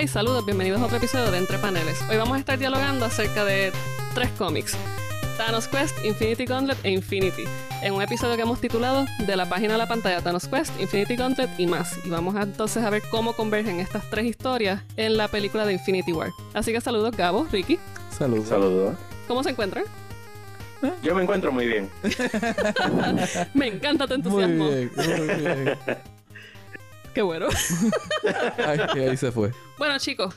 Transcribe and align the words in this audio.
Hey, 0.00 0.06
saludos, 0.06 0.46
bienvenidos 0.46 0.80
a 0.80 0.84
otro 0.84 0.98
episodio 0.98 1.28
de 1.32 1.38
Entre 1.38 1.58
Paneles. 1.58 2.00
Hoy 2.08 2.16
vamos 2.18 2.36
a 2.36 2.38
estar 2.38 2.56
dialogando 2.56 3.04
acerca 3.04 3.44
de 3.44 3.72
tres 4.14 4.30
cómics: 4.38 4.76
Thanos 5.36 5.66
Quest, 5.66 6.04
Infinity 6.04 6.44
Gauntlet 6.44 6.78
e 6.84 6.90
Infinity, 6.90 7.42
en 7.82 7.94
un 7.94 8.00
episodio 8.00 8.36
que 8.36 8.42
hemos 8.42 8.60
titulado 8.60 9.06
De 9.26 9.34
la 9.34 9.48
página 9.48 9.74
a 9.74 9.76
la 9.76 9.88
pantalla 9.88 10.20
Thanos 10.20 10.46
Quest, 10.46 10.70
Infinity 10.80 11.16
Gauntlet 11.16 11.50
y 11.58 11.66
más. 11.66 11.98
Y 12.04 12.10
vamos 12.10 12.36
a, 12.36 12.42
entonces 12.42 12.84
a 12.84 12.90
ver 12.90 13.02
cómo 13.10 13.32
convergen 13.32 13.80
estas 13.80 14.08
tres 14.08 14.26
historias 14.26 14.82
en 14.96 15.16
la 15.16 15.26
película 15.26 15.66
de 15.66 15.72
Infinity 15.72 16.12
War. 16.12 16.30
Así 16.54 16.72
que 16.72 16.80
saludos, 16.80 17.16
Gabo, 17.16 17.48
Ricky. 17.50 17.80
Saludos. 18.16 18.46
Saludos. 18.46 18.96
¿Cómo 19.26 19.42
se 19.42 19.50
encuentran? 19.50 19.82
Yo 21.02 21.12
me 21.16 21.24
encuentro 21.24 21.50
muy 21.50 21.66
bien. 21.66 21.90
Me 23.52 23.66
encanta 23.66 24.06
tu 24.06 24.16
Muy 24.30 24.44
entusiasmo. 24.44 24.68
bien, 24.68 24.92
muy 24.94 25.36
bien. 25.36 25.78
Qué 27.14 27.22
bueno. 27.22 27.46
Ay, 28.58 28.80
ahí 29.00 29.16
se 29.16 29.32
fue. 29.32 29.52
Bueno, 29.78 29.98
chicos, 29.98 30.34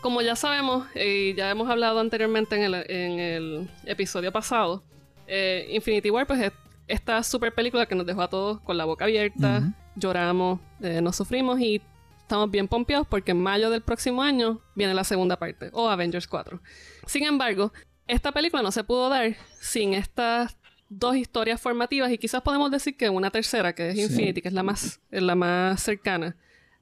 como 0.00 0.20
ya 0.22 0.36
sabemos 0.36 0.86
y 0.94 1.34
ya 1.34 1.50
hemos 1.50 1.68
hablado 1.68 2.00
anteriormente 2.00 2.56
en 2.56 2.62
el, 2.62 2.74
en 2.90 3.18
el 3.18 3.70
episodio 3.84 4.32
pasado, 4.32 4.82
eh, 5.26 5.66
Infinity 5.70 6.10
War, 6.10 6.26
pues 6.26 6.40
es 6.40 6.52
esta 6.86 7.22
super 7.22 7.54
película 7.54 7.86
que 7.86 7.94
nos 7.94 8.06
dejó 8.06 8.22
a 8.22 8.28
todos 8.28 8.60
con 8.60 8.76
la 8.76 8.84
boca 8.84 9.04
abierta, 9.04 9.74
lloramos, 9.94 10.60
eh, 10.80 11.00
nos 11.02 11.16
sufrimos 11.16 11.60
y 11.60 11.82
estamos 12.18 12.50
bien 12.50 12.66
pompeados 12.68 13.06
porque 13.06 13.32
en 13.32 13.42
mayo 13.42 13.70
del 13.70 13.82
próximo 13.82 14.22
año 14.22 14.60
viene 14.74 14.94
la 14.94 15.04
segunda 15.04 15.36
parte, 15.38 15.70
o 15.72 15.88
Avengers 15.88 16.26
4. 16.26 16.60
Sin 17.06 17.24
embargo, 17.24 17.72
esta 18.06 18.32
película 18.32 18.62
no 18.62 18.72
se 18.72 18.84
pudo 18.84 19.10
dar 19.10 19.36
sin 19.60 19.94
estas 19.94 20.56
dos 20.88 21.16
historias 21.16 21.60
formativas 21.60 22.10
y 22.10 22.18
quizás 22.18 22.42
podemos 22.42 22.70
decir 22.70 22.96
que 22.96 23.08
una 23.10 23.30
tercera, 23.30 23.74
que 23.74 23.90
es 23.90 23.94
Sí. 23.96 24.02
Infinity, 24.02 24.40
que 24.42 24.48
es 24.48 24.54
la 24.54 24.62
más, 24.62 25.00
es 25.10 25.22
la 25.22 25.34
más 25.34 25.82
cercana 25.82 26.36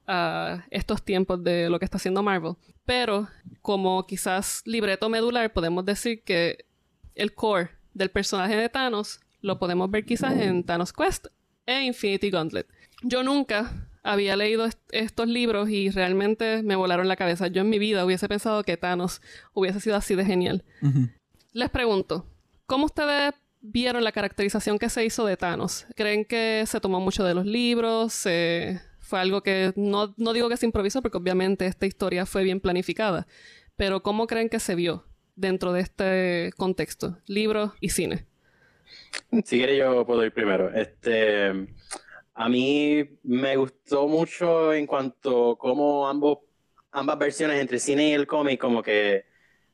a 0.07 0.65
estos 0.71 1.03
tiempos 1.05 1.43
de 1.43 1.69
lo 1.69 1.79
que 1.79 1.85
está 1.85 1.97
haciendo 1.97 2.23
Marvel. 2.23 2.55
Pero 2.85 3.29
como 3.63 4.07
quizás 4.07 4.63
libreto 4.65 5.09
medular, 5.09 5.53
podemos 5.53 5.85
decir 5.85 6.23
que 6.23 6.65
el 7.17 7.35
core 7.35 7.71
del 7.95 8.11
personaje 8.11 8.55
de 8.57 8.69
Thanos 8.69 9.21
lo 9.41 9.59
podemos 9.59 9.91
ver 9.91 10.05
quizás 10.05 10.35
en 10.41 10.63
Thanos 10.65 10.93
Quest 10.93 11.27
e 11.67 11.83
Infinity 11.83 12.31
Gauntlet. 12.31 12.67
Yo 13.03 13.23
nunca 13.25 13.89
había 14.05 14.37
leído 14.37 14.67
est- 14.67 14.79
estos 14.93 15.27
libros 15.27 15.69
y 15.69 15.91
realmente 15.91 16.63
me 16.63 16.77
volaron 16.77 17.09
la 17.09 17.17
cabeza. 17.17 17.49
Yo 17.49 17.63
en 17.63 17.69
mi 17.71 17.81
vida 17.81 18.05
hubiese 18.05 18.29
pensado 18.29 18.63
que 18.63 18.77
Thanos 18.77 19.21
hubiese 19.53 19.81
sido 19.81 19.97
así 19.97 20.15
de 20.15 20.25
genial. 20.25 20.65
Les 21.53 21.71
pregunto, 21.71 22.25
¿cómo 22.67 22.85
ustedes 22.87 23.35
vieron 23.73 24.05
la 24.05 24.13
caracterización 24.13 24.79
que 24.79 24.89
se 24.91 25.05
hizo 25.05 25.27
de 25.27 25.37
Thanos? 25.37 25.87
¿Creen 25.97 26.25
que 26.25 26.65
se 26.67 26.81
tomó 26.81 27.01
mucho 27.01 27.25
de 27.25 27.35
los 27.35 27.47
libros? 27.47 28.13
¿Se- 28.13 28.81
fue 29.01 29.21
algo 29.21 29.43
que 29.43 29.73
no, 29.77 30.15
no 30.17 30.33
digo 30.33 30.49
que 30.49 30.57
se 30.57 30.67
improvisó 30.67 31.01
porque 31.03 31.19
obviamente 31.19 31.67
esta 31.67 31.87
historia 31.87 32.27
fue 32.27 32.43
bien 32.43 32.61
planificada, 32.61 33.27
pero 33.77 34.03
¿cómo 34.03 34.27
creen 34.27 34.49
que 34.49 34.59
se 34.61 34.75
vio 34.75 35.05
dentro 35.37 35.73
de 35.73 35.81
este 35.83 36.53
contexto? 36.57 37.19
Libros 37.27 37.73
y 37.81 37.91
cine. 37.91 38.27
Si 39.45 39.59
quieres 39.59 39.79
yo 39.79 40.07
puedo 40.07 40.25
ir 40.25 40.33
primero. 40.33 40.71
Este, 40.75 41.51
a 42.35 42.49
mí 42.49 43.19
me 43.23 43.57
gustó 43.57 44.09
mucho 44.09 44.73
en 44.73 44.87
cuanto 44.87 45.53
a 45.53 45.59
cómo 45.59 46.09
ambos, 46.09 46.39
ambas 46.93 47.19
versiones 47.19 47.61
entre 47.61 47.79
cine 47.79 48.11
y 48.11 48.13
el 48.13 48.27
cómic 48.27 48.61
como 48.61 48.83
que 48.83 49.27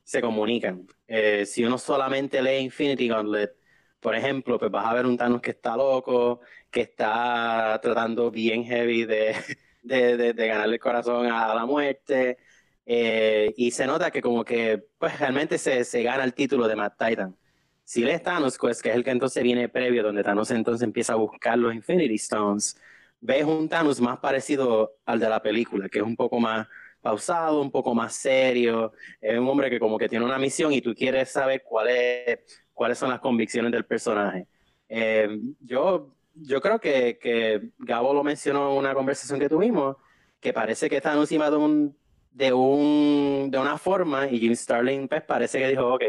se 0.03 0.21
comunican. 0.21 0.87
Eh, 1.07 1.45
si 1.45 1.63
uno 1.65 1.77
solamente 1.77 2.41
lee 2.41 2.59
Infinity 2.63 3.07
Gauntlet, 3.07 3.55
por 4.03 4.15
ejemplo, 4.15 4.59
pues 4.59 4.71
vas 4.71 4.85
a 4.87 4.93
ver 4.95 5.07
un 5.07 5.17
Thanos 5.17 5.41
que 5.41 5.51
está 5.51 5.77
loco, 5.77 6.41
que 6.71 6.81
está 6.81 7.79
tratando 7.81 8.31
bien 8.31 8.65
heavy 8.65 9.05
de, 9.05 9.35
de, 9.83 10.17
de- 10.17 10.33
de 10.33 10.47
ganarle 10.47 10.75
el 10.75 10.81
corazón 10.81 11.27
a 11.27 11.55
la 11.55 11.65
muerte. 11.65 12.37
eh, 12.85 13.53
y 13.57 13.71
se 13.71 13.87
nota 13.87 14.11
que 14.11 14.21
como 14.21 14.43
que 14.45 14.83
pues 14.99 15.19
realmente 15.19 15.57
se, 15.57 15.83
se 15.85 16.03
gana 16.03 16.23
el 16.25 16.33
título 16.35 16.67
de 16.67 16.75
Mad 16.75 16.93
Titan. 16.99 17.37
Si 17.85 18.03
lees 18.03 18.23
Thanos 18.23 18.57
Quest, 18.57 18.81
que 18.81 18.89
es 18.89 18.95
el 18.95 19.03
que 19.03 19.11
entonces 19.11 19.43
viene 19.43 19.69
previo, 19.69 20.03
donde 20.03 20.23
Thanos 20.23 20.51
entonces 20.51 20.83
empieza 20.83 21.13
a 21.13 21.15
buscar 21.17 21.57
los 21.57 21.73
Infinity 21.75 22.15
Stones, 22.15 22.77
ves 23.19 23.43
un 23.45 23.67
Thanos 23.69 23.99
más 24.01 24.19
parecido 24.19 24.97
al 25.05 25.19
de 25.19 25.29
la 25.29 25.41
película, 25.41 25.89
que 25.89 25.99
es 25.99 26.05
un 26.05 26.15
poco 26.15 26.39
más 26.39 26.67
pausado, 27.01 27.61
un 27.61 27.71
poco 27.71 27.93
más 27.93 28.15
serio, 28.15 28.93
es 29.19 29.37
un 29.37 29.47
hombre 29.49 29.69
que 29.69 29.79
como 29.79 29.97
que 29.97 30.07
tiene 30.09 30.23
una 30.25 30.37
misión 30.39 30.71
y 30.73 30.81
tú 30.81 30.93
quieres 30.95 31.29
saber 31.31 31.61
cuál 31.63 31.89
es, 31.89 32.39
cuáles 32.73 32.97
son 32.97 33.09
las 33.09 33.19
convicciones 33.19 33.71
del 33.71 33.85
personaje. 33.85 34.47
Eh, 34.89 35.39
yo, 35.59 36.13
yo 36.33 36.61
creo 36.61 36.79
que, 36.79 37.17
que 37.19 37.69
Gabo 37.79 38.13
lo 38.13 38.23
mencionó 38.23 38.71
en 38.71 38.77
una 38.77 38.93
conversación 38.93 39.39
que 39.39 39.49
tuvimos, 39.49 39.97
que 40.39 40.53
parece 40.53 40.89
que 40.89 41.01
Thanos 41.01 41.31
iba 41.31 41.49
de, 41.49 41.57
un, 41.57 41.97
de, 42.31 42.51
un, 42.53 43.49
de 43.49 43.57
una 43.57 43.77
forma 43.77 44.27
y 44.27 44.39
Jim 44.39 44.55
Starlin 44.55 45.07
pues, 45.07 45.21
parece 45.23 45.59
que 45.59 45.69
dijo, 45.69 45.93
ok, 45.93 46.03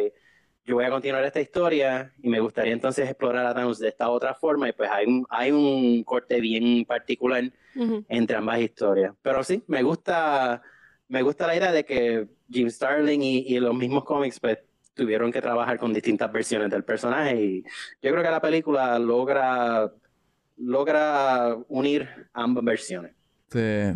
yo 0.66 0.76
voy 0.76 0.84
a 0.86 0.90
continuar 0.90 1.24
esta 1.24 1.40
historia 1.40 2.12
y 2.22 2.28
me 2.28 2.40
gustaría 2.40 2.72
entonces 2.72 3.08
explorar 3.08 3.46
a 3.46 3.54
Thanos 3.54 3.78
de 3.78 3.88
esta 3.88 4.08
otra 4.08 4.34
forma 4.34 4.68
y 4.68 4.72
pues 4.72 4.90
hay 4.90 5.06
un, 5.06 5.26
hay 5.28 5.52
un 5.52 6.02
corte 6.04 6.40
bien 6.40 6.84
particular 6.86 7.44
Ujú. 7.76 8.04
entre 8.08 8.36
ambas 8.36 8.60
historias. 8.60 9.12
Pero 9.22 9.44
sí, 9.44 9.62
me 9.66 9.82
gusta, 9.82 10.62
me 11.08 11.22
gusta 11.22 11.46
la 11.46 11.56
idea 11.56 11.70
de 11.70 11.84
que 11.84 12.28
Jim 12.50 12.70
Starlin 12.70 13.22
y, 13.22 13.38
y 13.40 13.60
los 13.60 13.74
mismos 13.74 14.04
cómics 14.04 14.40
pues 14.40 14.58
tuvieron 14.94 15.32
que 15.32 15.42
trabajar 15.42 15.78
con 15.78 15.92
distintas 15.92 16.32
versiones 16.32 16.70
del 16.70 16.84
personaje 16.84 17.40
y 17.42 17.62
yo 18.02 18.10
creo 18.10 18.22
que 18.22 18.30
la 18.30 18.40
película 18.40 18.98
logra, 18.98 19.92
logra 20.56 21.56
unir 21.68 22.08
ambas 22.32 22.64
versiones. 22.64 23.12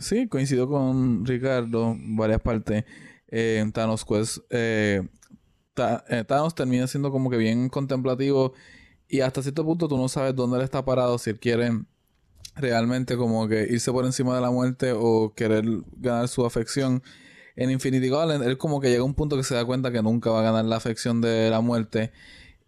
Sí, 0.01 0.29
coincido 0.29 0.69
con 0.69 1.27
Ricardo 1.27 1.93
en 1.93 2.17
varias 2.17 2.41
partes. 2.41 2.85
Eh, 3.27 3.65
Thanos 3.75 4.05
Quest, 4.05 4.39
eh, 4.51 5.03
eh, 6.09 6.25
Thanos 6.27 6.55
termina 6.55 6.87
siendo 6.87 7.11
como 7.11 7.29
que 7.29 7.37
bien 7.37 7.69
contemplativo 7.69 8.55
y 9.09 9.21
hasta 9.21 9.43
cierto 9.43 9.65
punto 9.65 9.89
tú 9.89 9.97
no 9.97 10.09
sabes 10.09 10.35
dónde 10.35 10.59
él 10.59 10.63
está 10.63 10.85
parado, 10.85 11.19
si 11.19 11.31
él 11.31 11.41
quiere 11.41 11.71
realmente 12.55 13.17
como 13.17 13.49
que 13.49 13.67
irse 13.71 13.91
por 13.91 14.05
encima 14.05 14.35
de 14.35 14.41
la 14.41 14.51
muerte 14.51 14.93
o 14.95 15.33
querer 15.35 15.65
ganar 15.97 16.29
su 16.29 16.47
afección. 16.47 17.03
En 17.61 17.73
Infinity 17.73 18.09
Gauntlet, 18.09 18.41
él 18.43 18.57
como 18.57 18.81
que 18.81 18.89
llega 18.89 19.01
a 19.03 19.05
un 19.05 19.15
punto 19.15 19.37
que 19.37 19.43
se 19.43 19.57
da 19.57 19.65
cuenta 19.65 19.91
que 19.91 20.01
nunca 20.01 20.31
va 20.31 20.39
a 20.41 20.43
ganar 20.45 20.65
la 20.65 20.77
afección 20.77 21.21
de 21.21 21.51
la 21.51 21.61
muerte. 21.61 22.13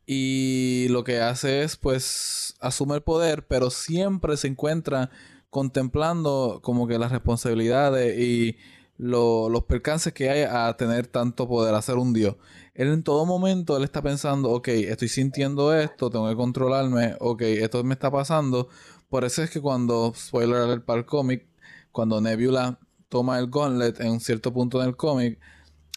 Y 0.05 0.89
lo 0.91 1.05
que 1.05 1.21
hace 1.21 1.63
es, 1.63 1.77
pues, 1.77 2.57
asume 2.61 2.97
el 2.97 3.03
poder, 3.03 3.47
pero 3.47 3.71
siempre 3.71 4.37
se 4.37 4.49
encuentra 4.49 5.11
contemplando 5.49 6.59
como 6.63 6.89
que 6.89 6.99
las 6.99 7.13
responsabilidades 7.13 8.19
y 8.19 8.57
lo- 8.99 9.49
los 9.49 9.63
percances 9.65 10.13
que 10.13 10.29
hay 10.29 10.43
a 10.43 10.77
tener 10.77 11.07
tanto 11.07 11.47
poder, 11.47 11.75
a 11.77 11.83
ser 11.83 11.97
un 11.97 12.13
dios. 12.13 12.35
Él 12.75 12.89
en 12.89 13.05
todo 13.05 13.25
momento, 13.27 13.77
él 13.77 13.85
está 13.85 14.03
pensando, 14.03 14.51
ok, 14.51 14.69
estoy 14.69 15.09
sintiendo 15.09 15.73
esto, 15.73 16.11
tengo 16.11 16.29
que 16.29 16.35
controlarme, 16.37 17.15
ok, 17.21 17.43
esto 17.43 17.85
me 17.85 17.95
está 17.95 18.11
pasando. 18.11 18.69
Por 19.09 19.25
eso 19.25 19.43
es 19.45 19.51
que 19.51 19.61
cuando, 19.61 20.13
spoiler 20.17 20.57
alert 20.63 20.85
para 20.85 20.99
el 20.99 21.07
cómic, 21.07 21.47
cuando 21.93 22.21
Nebula 22.21 22.79
toma 23.11 23.39
el 23.39 23.51
gauntlet 23.51 24.01
en 24.01 24.13
un 24.13 24.21
cierto 24.21 24.53
punto 24.55 24.81
del 24.81 24.97
cómic, 24.97 25.39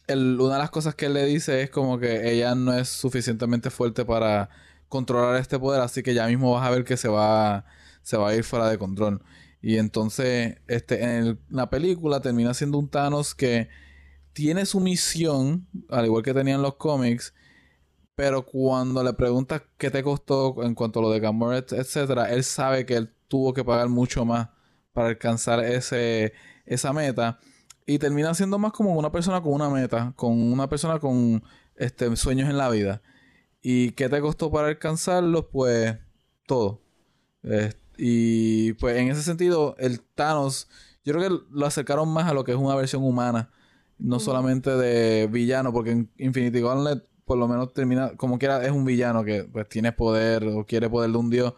una 0.09 0.56
de 0.56 0.59
las 0.59 0.72
cosas 0.72 0.96
que 0.96 1.06
él 1.06 1.13
le 1.13 1.25
dice 1.25 1.62
es 1.63 1.69
como 1.69 1.97
que 2.00 2.31
ella 2.34 2.56
no 2.56 2.74
es 2.74 2.90
suficientemente 2.90 3.69
fuerte 3.69 4.03
para 4.06 4.50
controlar 4.90 5.38
este 5.40 5.57
poder, 5.59 5.81
así 5.81 6.03
que 6.03 6.13
ya 6.13 6.28
mismo 6.28 6.52
vas 6.53 6.68
a 6.68 6.72
ver 6.72 6.84
que 6.84 6.97
se 6.97 7.07
va, 7.07 7.66
se 8.02 8.18
va 8.18 8.29
a 8.29 8.35
ir 8.35 8.44
fuera 8.44 8.69
de 8.69 8.78
control. 8.78 9.22
Y 9.62 9.78
entonces, 9.78 10.57
este, 10.68 11.02
en 11.03 11.40
la 11.50 11.69
película 11.69 12.19
termina 12.19 12.53
siendo 12.53 12.78
un 12.78 12.90
Thanos 12.90 13.34
que 13.34 13.69
tiene 14.34 14.66
su 14.66 14.79
misión, 14.81 15.68
al 15.90 16.06
igual 16.06 16.23
que 16.23 16.34
tenía 16.34 16.56
en 16.56 16.62
los 16.62 16.75
cómics, 16.75 17.34
pero 18.16 18.46
cuando 18.46 19.03
le 19.03 19.13
preguntas 19.13 19.63
qué 19.78 19.90
te 19.90 20.03
costó 20.03 20.63
en 20.63 20.76
cuanto 20.76 20.99
a 20.99 21.03
lo 21.03 21.09
de 21.11 21.20
Gamora, 21.20 21.58
et- 21.59 21.72
etcétera, 21.73 22.32
él 22.34 22.43
sabe 22.43 22.85
que 22.85 22.96
él 22.96 23.14
tuvo 23.28 23.53
que 23.53 23.64
pagar 23.64 23.90
mucho 23.90 24.26
más 24.26 24.49
para 24.93 25.08
alcanzar 25.09 25.64
ese, 25.64 26.34
esa 26.65 26.93
meta. 26.93 27.39
Y 27.85 27.99
termina 27.99 28.33
siendo 28.33 28.57
más 28.57 28.71
como 28.71 28.93
una 28.93 29.11
persona 29.11 29.41
con 29.41 29.53
una 29.53 29.69
meta, 29.69 30.13
con 30.15 30.41
una 30.41 30.69
persona 30.69 30.99
con 30.99 31.43
este, 31.75 32.15
sueños 32.15 32.49
en 32.49 32.57
la 32.57 32.69
vida. 32.69 33.01
¿Y 33.61 33.91
qué 33.91 34.09
te 34.09 34.21
costó 34.21 34.51
para 34.51 34.67
alcanzarlos? 34.67 35.45
Pues 35.51 35.97
todo. 36.45 36.81
Eh, 37.43 37.73
y 37.97 38.73
pues 38.73 38.97
en 38.97 39.09
ese 39.09 39.21
sentido, 39.21 39.75
el 39.79 40.01
Thanos, 40.01 40.69
yo 41.03 41.13
creo 41.13 41.29
que 41.29 41.45
lo 41.51 41.65
acercaron 41.65 42.09
más 42.09 42.29
a 42.29 42.33
lo 42.33 42.43
que 42.43 42.51
es 42.51 42.57
una 42.57 42.75
versión 42.75 43.03
humana, 43.03 43.51
no 43.97 44.19
solamente 44.19 44.71
de 44.71 45.27
villano, 45.27 45.71
porque 45.73 45.91
en 45.91 46.11
Infinity 46.17 46.61
Gauntlet 46.61 47.07
por 47.25 47.37
lo 47.37 47.47
menos 47.47 47.73
termina, 47.73 48.15
como 48.17 48.37
quiera, 48.37 48.63
es 48.65 48.71
un 48.71 48.85
villano 48.85 49.23
que 49.23 49.43
pues 49.45 49.67
tiene 49.69 49.91
poder 49.91 50.45
o 50.45 50.65
quiere 50.65 50.89
poder 50.89 51.11
de 51.11 51.17
un 51.17 51.29
dios. 51.29 51.53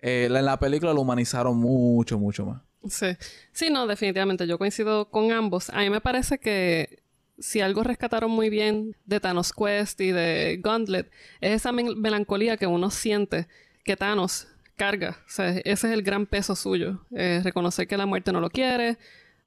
Eh, 0.00 0.28
en 0.30 0.44
la 0.44 0.58
película 0.58 0.92
lo 0.92 1.00
humanizaron 1.00 1.56
mucho, 1.56 2.18
mucho 2.18 2.46
más. 2.46 2.62
Sí. 2.86 3.06
Sí, 3.52 3.70
no, 3.70 3.86
definitivamente. 3.86 4.46
Yo 4.46 4.58
coincido 4.58 5.10
con 5.10 5.32
ambos. 5.32 5.70
A 5.70 5.78
mí 5.80 5.90
me 5.90 6.00
parece 6.00 6.38
que 6.38 7.00
si 7.38 7.60
algo 7.60 7.82
rescataron 7.84 8.30
muy 8.30 8.50
bien 8.50 8.96
de 9.04 9.20
Thanos 9.20 9.52
Quest 9.52 10.00
y 10.00 10.12
de 10.12 10.58
Gauntlet, 10.62 11.10
es 11.40 11.52
esa 11.52 11.72
mel- 11.72 11.96
melancolía 11.96 12.56
que 12.56 12.66
uno 12.66 12.90
siente 12.90 13.46
que 13.84 13.96
Thanos 13.96 14.48
carga. 14.76 15.18
O 15.26 15.30
sea, 15.30 15.50
ese 15.50 15.64
es 15.72 15.84
el 15.84 16.02
gran 16.02 16.26
peso 16.26 16.54
suyo. 16.56 17.04
Eh, 17.14 17.40
reconocer 17.42 17.86
que 17.88 17.96
la 17.96 18.06
muerte 18.06 18.32
no 18.32 18.40
lo 18.40 18.50
quiere, 18.50 18.96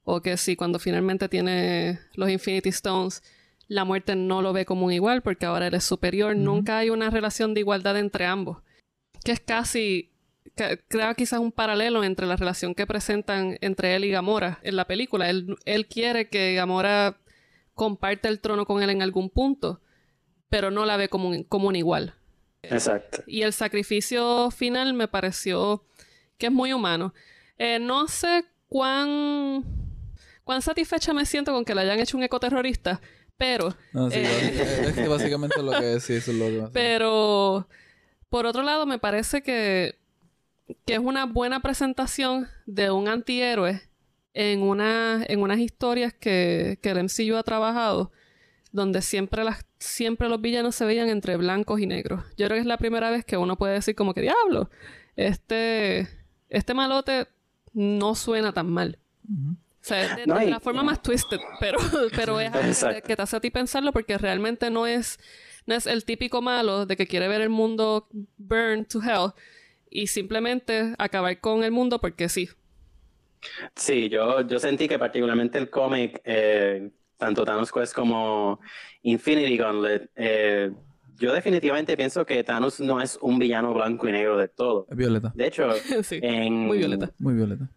o 0.04 0.22
que 0.22 0.36
si 0.38 0.56
cuando 0.56 0.80
finalmente 0.80 1.30
tiene 1.30 2.00
los 2.16 2.30
Infinity 2.30 2.70
Stones, 2.70 3.24
la 3.68 3.86
muerte 3.86 4.16
no 4.16 4.42
lo 4.42 4.52
ve 4.52 4.66
como 4.66 4.86
un 4.86 4.92
igual 4.94 5.22
porque 5.22 5.46
ahora 5.46 5.68
él 5.68 5.74
es 5.74 5.84
superior. 5.86 6.36
Nunca 6.36 6.78
hay 6.80 6.90
una 6.90 7.10
relación 7.10 7.54
de 7.54 7.62
igualdad 7.62 7.98
entre 7.98 8.26
ambos. 8.26 8.58
Que 9.24 9.32
es 9.32 9.40
casi, 9.40 10.11
creo 10.56 11.16
quizás 11.16 11.40
un 11.40 11.52
paralelo 11.52 12.04
entre 12.04 12.26
la 12.26 12.36
relación 12.36 12.76
que 12.76 12.88
presentan 12.88 13.58
entre 13.62 13.96
él 13.96 14.06
y 14.06 14.12
Gamora 14.12 14.60
en 14.64 14.76
la 14.76 14.86
película. 14.86 15.30
Él, 15.30 15.56
él 15.66 15.88
quiere 15.88 16.30
que 16.30 16.54
Gamora 16.56 17.18
comparte 17.74 18.28
el 18.28 18.40
trono 18.40 18.66
con 18.66 18.84
él 18.84 18.90
en 18.90 19.02
algún 19.02 19.30
punto, 19.30 19.82
pero 20.50 20.72
no 20.72 20.86
la 20.86 20.98
ve 20.98 21.10
como 21.10 21.30
un, 21.30 21.44
como 21.44 21.68
un 21.68 21.76
igual. 21.76 22.16
Exacto. 22.64 23.24
Y 23.26 23.42
el 23.42 23.54
sacrificio 23.54 24.52
final 24.52 24.94
me 24.94 25.08
pareció 25.08 25.84
que 26.38 26.48
es 26.48 26.52
muy 26.52 26.74
humano. 26.74 27.14
Eh, 27.58 27.80
no 27.80 28.08
sé 28.08 28.46
cuán, 28.68 29.64
cuán 30.44 30.62
satisfecha 30.62 31.14
me 31.14 31.26
siento 31.26 31.54
con 31.54 31.66
que 31.66 31.76
le 31.76 31.82
hayan 31.82 32.00
hecho 32.00 32.18
un 32.18 32.24
ecoterrorista, 32.24 33.02
pero... 33.38 33.76
No, 33.94 34.10
sí, 34.10 34.20
eh, 34.20 34.84
es 34.88 34.94
que 34.94 35.08
básicamente 35.08 35.62
lo 35.62 35.72
que 35.72 35.96
es, 35.96 36.10
eso 36.10 36.32
es 36.32 36.38
lo 36.38 36.46
que 36.46 36.72
Pero, 36.74 37.68
por 38.30 38.46
otro 38.46 38.64
lado, 38.64 38.86
me 38.86 39.00
parece 39.00 39.42
que, 39.42 39.96
que 40.86 40.94
es 40.94 41.00
una 41.00 41.26
buena 41.26 41.62
presentación 41.62 42.48
de 42.66 42.92
un 42.92 43.08
antihéroe 43.08 43.82
en, 44.34 44.62
una, 44.62 45.24
en 45.28 45.42
unas 45.42 45.60
historias 45.60 46.14
que, 46.14 46.80
que 46.82 46.90
el 46.90 47.04
MCU 47.04 47.36
ha 47.36 47.44
trabajado, 47.44 48.12
donde 48.72 49.02
siempre, 49.02 49.44
las, 49.44 49.66
siempre 49.80 50.30
los 50.30 50.42
villanos 50.42 50.76
se 50.76 50.86
veían 50.86 51.10
entre 51.10 51.38
blancos 51.38 51.80
y 51.80 51.88
negros. 51.88 52.24
Yo 52.38 52.48
creo 52.48 52.56
que 52.56 52.62
es 52.62 52.66
la 52.66 52.78
primera 52.78 53.10
vez 53.10 53.26
que 53.26 53.38
uno 53.38 53.58
puede 53.58 53.74
decir 53.74 53.96
como 53.96 54.14
que, 54.14 54.22
diablo, 54.22 54.70
este, 55.16 56.08
este 56.50 56.74
malote 56.74 57.28
no 57.74 58.16
suena 58.16 58.54
tan 58.54 58.70
mal. 58.70 58.98
O 59.28 59.84
sea, 59.84 60.16
de, 60.16 60.26
la 60.26 60.60
forma 60.60 60.84
más 60.84 61.02
twisted, 61.02 61.40
pero, 61.60 61.80
pero 62.16 62.40
es 62.40 62.84
algo 62.84 63.02
que 63.02 63.16
te 63.16 63.22
hace 63.22 63.36
a 63.36 63.40
ti 63.40 63.50
pensarlo 63.50 63.92
porque 63.92 64.18
realmente 64.18 64.70
no 64.70 64.86
es, 64.86 65.20
no 65.66 65.76
es 65.76 65.88
el 65.88 66.06
típico 66.06 66.42
malo 66.42 66.86
de 66.86 66.96
que 66.96 67.08
quiere 67.08 67.28
ver 67.28 67.42
el 67.42 67.50
mundo 67.50 68.08
burn 68.38 68.86
to 68.86 69.02
hell 69.02 69.34
y 69.92 70.08
simplemente 70.08 70.96
acabar 70.98 71.40
con 71.40 71.64
el 71.64 71.72
mundo 71.72 72.00
porque 72.00 72.30
sí. 72.30 72.50
Sí, 73.76 74.10
yo, 74.10 74.42
yo 74.48 74.60
sentí 74.60 74.88
que 74.88 74.98
particularmente 74.98 75.58
el 75.58 75.70
cómic, 75.70 76.22
eh, 76.24 76.92
tanto 77.18 77.44
Thanos 77.44 77.72
Quest 77.72 77.94
como 77.94 78.60
Infinity 79.04 79.58
Gauntlet, 79.58 80.10
eh, 80.16 80.72
yo 81.18 81.34
definitivamente 81.34 81.96
pienso 81.98 82.26
que 82.26 82.44
Thanos 82.44 82.80
no 82.80 83.02
es 83.02 83.18
un 83.22 83.38
villano 83.38 83.74
blanco 83.74 84.08
y 84.08 84.12
negro 84.12 84.38
de 84.38 84.48
todo. 84.48 84.88
Es 84.90 84.98
violeta. 84.98 85.32
De 85.36 85.48
hecho, 85.48 85.70
muy 86.50 86.78
violeta. 86.80 87.12
Muy 87.20 87.36
violeta. 87.36 87.70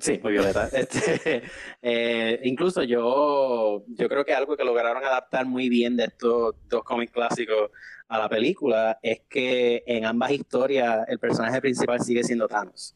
Sí, 0.00 0.20
muy 0.22 0.32
violeta. 0.32 0.68
Este, 0.72 1.42
eh, 1.82 2.40
incluso 2.44 2.82
yo, 2.82 3.84
yo 3.88 4.08
creo 4.08 4.24
que 4.24 4.34
algo 4.34 4.56
que 4.56 4.64
lograron 4.64 5.04
adaptar 5.04 5.46
muy 5.46 5.68
bien 5.68 5.96
de 5.96 6.04
estos 6.04 6.54
dos 6.68 6.84
cómics 6.84 7.12
clásicos 7.12 7.70
a 8.08 8.18
la 8.18 8.28
película 8.28 8.98
es 9.02 9.22
que 9.28 9.82
en 9.86 10.04
ambas 10.04 10.30
historias 10.32 11.06
el 11.08 11.18
personaje 11.18 11.60
principal 11.60 12.00
sigue 12.00 12.22
siendo 12.22 12.48
Thanos. 12.48 12.94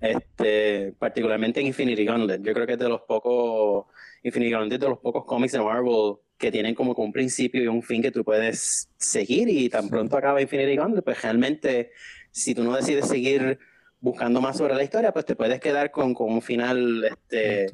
este, 0.00 0.94
particularmente 0.98 1.60
en 1.60 1.66
Infinity 1.66 2.04
Gauntlet. 2.04 2.42
Yo 2.42 2.52
creo 2.52 2.66
que 2.66 2.74
es 2.74 2.78
de 2.78 2.88
los 2.88 3.02
pocos, 3.02 3.86
Infinity 4.22 4.52
Gauntlet 4.52 4.80
de 4.80 4.88
los 4.88 4.98
pocos 4.98 5.24
cómics 5.24 5.52
de 5.52 5.60
Marvel 5.60 6.16
que 6.36 6.52
tienen 6.52 6.74
como 6.74 6.92
un 6.92 7.12
principio 7.12 7.62
y 7.62 7.66
un 7.66 7.82
fin 7.82 8.00
que 8.00 8.12
tú 8.12 8.24
puedes 8.24 8.88
seguir 8.96 9.48
y 9.48 9.68
tan 9.68 9.88
pronto 9.88 10.16
acaba 10.16 10.40
Infinity 10.40 10.76
Gauntlet, 10.76 11.04
pues 11.04 11.20
realmente 11.20 11.90
si 12.30 12.54
tú 12.54 12.62
no 12.62 12.76
decides 12.76 13.08
seguir 13.08 13.58
buscando 14.00 14.40
más 14.40 14.56
sobre 14.56 14.74
la 14.74 14.84
historia, 14.84 15.12
pues 15.12 15.24
te 15.24 15.34
puedes 15.34 15.60
quedar 15.60 15.90
con, 15.90 16.14
con 16.14 16.32
un 16.32 16.42
final 16.42 17.04
este, 17.04 17.66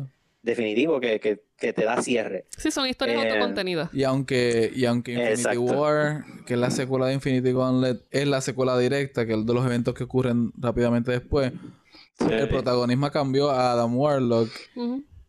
definitivo 0.44 1.00
que, 1.00 1.18
que, 1.20 1.72
te 1.72 1.84
da 1.84 2.02
cierre. 2.02 2.44
Sí, 2.58 2.70
son 2.70 2.86
historias 2.86 3.24
eh, 3.24 3.30
autocontenidas. 3.30 3.92
Y 3.94 4.04
aunque, 4.04 4.70
y 4.74 4.84
aunque 4.84 5.12
Infinity 5.12 5.56
War, 5.56 6.24
que 6.46 6.54
es 6.54 6.60
la 6.60 6.70
secuela 6.70 7.06
de 7.06 7.14
Infinity 7.14 7.52
Gauntlet, 7.52 8.02
es 8.10 8.28
la 8.28 8.42
secuela 8.42 8.78
directa, 8.78 9.24
que 9.24 9.32
es 9.32 9.46
de 9.46 9.54
los 9.54 9.64
eventos 9.64 9.94
que 9.94 10.04
ocurren 10.04 10.52
rápidamente 10.58 11.10
después, 11.10 11.52
el 12.20 12.48
protagonismo 12.48 13.10
cambió 13.10 13.50
a 13.50 13.72
Adam 13.72 13.96
Warlock 13.96 14.50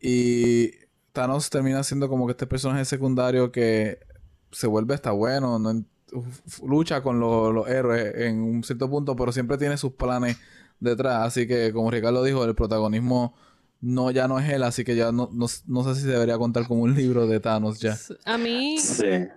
y 0.01 0.71
Thanos 1.13 1.49
termina 1.49 1.81
siendo 1.83 2.09
como 2.09 2.27
que 2.27 2.31
este 2.31 2.45
personaje 2.45 2.83
secundario 2.83 3.51
que 3.51 3.99
se 4.51 4.67
vuelve 4.67 4.93
hasta 4.93 5.11
bueno, 5.11 5.57
no 5.57 5.85
lucha 6.63 7.01
con 7.01 7.19
los 7.19 7.67
héroes 7.67 8.13
en 8.15 8.41
un 8.41 8.63
cierto 8.63 8.89
punto, 8.89 9.15
pero 9.15 9.31
siempre 9.31 9.57
tiene 9.57 9.77
sus 9.77 9.93
planes 9.93 10.37
detrás. 10.79 11.25
Así 11.25 11.47
que, 11.47 11.71
como 11.73 11.91
Ricardo 11.91 12.23
dijo, 12.23 12.43
el 12.43 12.55
protagonismo 12.55 13.35
no 13.85 14.09
ya 14.09 14.27
no 14.27 14.39
es 14.39 14.49
él, 14.49 14.63
así 14.63 14.83
que 14.83 14.95
ya 14.95 15.11
no, 15.11 15.29
no, 15.31 15.47
sé 15.47 15.95
si 15.95 16.07
debería 16.07 16.39
contar 16.39 16.67
como 16.67 16.81
un 16.81 16.95
libro 16.95 17.27
de 17.27 17.39
Thanos 17.39 17.79
ya. 17.79 17.95
A 18.25 18.35
mí, 18.35 18.77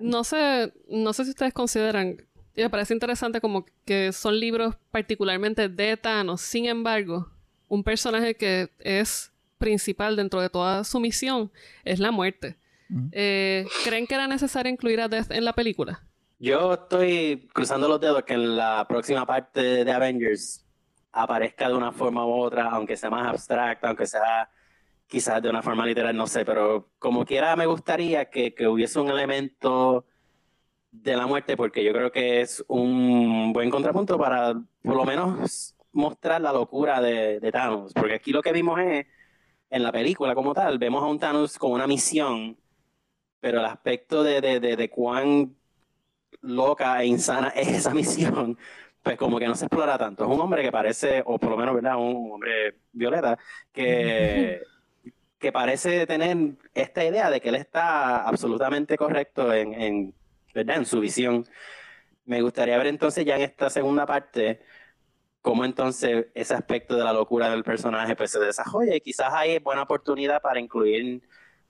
no 0.01 0.25
sé, 0.25 0.73
no 0.89 1.13
sé 1.13 1.25
si 1.25 1.31
ustedes 1.31 1.53
consideran, 1.53 2.17
me 2.57 2.71
parece 2.71 2.95
interesante 2.95 3.43
como 3.43 3.67
que 3.85 4.11
son 4.13 4.41
libros 4.41 4.75
particularmente 4.91 5.69
de 5.69 5.99
Thanos, 5.99 6.41
sin 6.41 6.65
embargo, 6.65 7.29
un 7.69 7.85
personaje 7.85 8.37
que 8.37 8.71
es 8.79 9.33
principal 9.59 10.17
dentro 10.17 10.41
de 10.41 10.49
toda 10.49 10.83
su 10.85 10.99
misión 10.99 11.53
es 11.85 11.99
la 11.99 12.11
muerte. 12.11 12.57
Eh, 13.13 13.67
¿Creen 13.85 14.07
que 14.07 14.15
era 14.15 14.27
necesario 14.27 14.73
incluir 14.73 15.03
a 15.03 15.09
Death 15.09 15.31
en 15.31 15.45
la 15.45 15.53
película? 15.53 16.03
Yo 16.39 16.73
estoy 16.73 17.49
cruzando 17.53 17.87
los 17.87 18.01
dedos 18.01 18.23
que 18.23 18.33
en 18.33 18.57
la 18.57 18.87
próxima 18.89 19.27
parte 19.27 19.85
de 19.85 19.93
Avengers 19.93 20.65
aparezca 21.13 21.69
de 21.69 21.75
una 21.75 21.93
forma 21.93 22.27
u 22.27 22.33
otra, 22.33 22.71
aunque 22.71 22.97
sea 22.97 23.11
más 23.11 23.27
abstracta, 23.27 23.89
aunque 23.89 24.07
sea 24.07 24.51
quizás 25.07 25.43
de 25.43 25.49
una 25.51 25.63
forma 25.63 25.87
literal, 25.87 26.15
no 26.17 26.27
sé, 26.27 26.45
pero 26.45 26.91
como 26.99 27.25
quiera 27.25 27.57
me 27.57 27.67
gustaría 27.67 28.27
que, 28.27 28.55
hubiese 28.69 29.01
un 29.01 29.09
elemento 29.11 30.05
de 30.91 31.17
la 31.17 31.27
muerte, 31.27 31.57
porque 31.57 31.85
yo 31.85 31.93
creo 31.93 32.13
que 32.13 32.43
es 32.43 32.65
un 32.69 33.53
buen 33.53 33.71
contrapunto 33.71 34.19
para 34.19 34.55
por 34.83 34.97
lo 34.97 35.05
menos 35.05 35.75
mostrar 35.93 36.41
la 36.41 36.53
locura 36.53 37.01
de, 37.01 37.41
Thanos, 37.53 37.93
porque 37.95 38.15
aquí 38.15 38.33
lo 38.33 38.43
que 38.43 38.53
vimos 38.53 38.79
es, 38.81 39.07
en 39.71 39.83
la 39.83 39.93
película 39.93 40.35
como 40.35 40.55
tal, 40.55 40.79
vemos 40.79 41.03
a 41.03 41.07
un 41.07 41.19
Thanos 41.19 41.59
con 41.59 41.73
una 41.73 41.87
misión, 41.87 42.59
pero 43.41 43.61
el 43.61 43.67
aspecto 43.67 44.23
de, 44.23 44.41
de 44.61 44.91
cuán 44.91 45.57
loca 46.41 47.03
e 47.03 47.07
insana 47.07 47.49
es 47.57 47.69
esa 47.69 47.95
misión, 47.95 48.59
pues 49.03 49.17
como 49.17 49.39
que 49.39 49.47
no 49.47 49.55
se 49.55 49.67
explora 49.67 49.99
tanto. 49.99 50.25
Es 50.25 50.31
un 50.31 50.41
hombre 50.41 50.63
que 50.63 50.73
parece, 50.73 51.23
o 51.25 51.39
por 51.39 51.51
lo 51.51 51.57
menos, 51.57 51.75
¿verdad? 51.75 51.97
Un 51.97 52.33
hombre 52.33 52.77
violeta, 52.93 53.39
que, 53.73 54.61
que 55.39 55.53
parece 55.53 56.07
tener 56.07 56.37
esta 56.75 57.05
idea 57.05 57.31
de 57.31 57.41
que 57.41 57.49
él 57.51 57.55
está 57.57 58.27
absolutamente 58.29 58.97
correcto 58.97 59.53
en, 59.53 59.75
en, 59.75 60.15
¿verdad? 60.55 60.77
en 60.77 60.87
su 60.87 61.01
visión. 61.01 61.47
Me 62.25 62.43
gustaría 62.43 62.77
ver 62.77 62.89
entonces 62.89 63.25
ya 63.25 63.37
en 63.37 63.43
esta 63.43 63.71
segunda 63.71 64.07
parte 64.07 64.61
cómo 65.41 65.65
entonces 65.65 66.27
ese 66.35 66.55
aspecto 66.55 66.97
de 66.97 67.05
la 67.05 67.13
locura 67.13 67.51
del 67.51 67.65
personaje 67.65 68.17
pues 68.17 68.31
se 68.31 68.39
desarrolla 68.41 68.95
y 68.95 69.01
quizás 69.01 69.33
hay 69.33 69.59
buena 69.61 69.83
oportunidad 69.83 70.43
para 70.43 70.61
incluir 70.61 71.23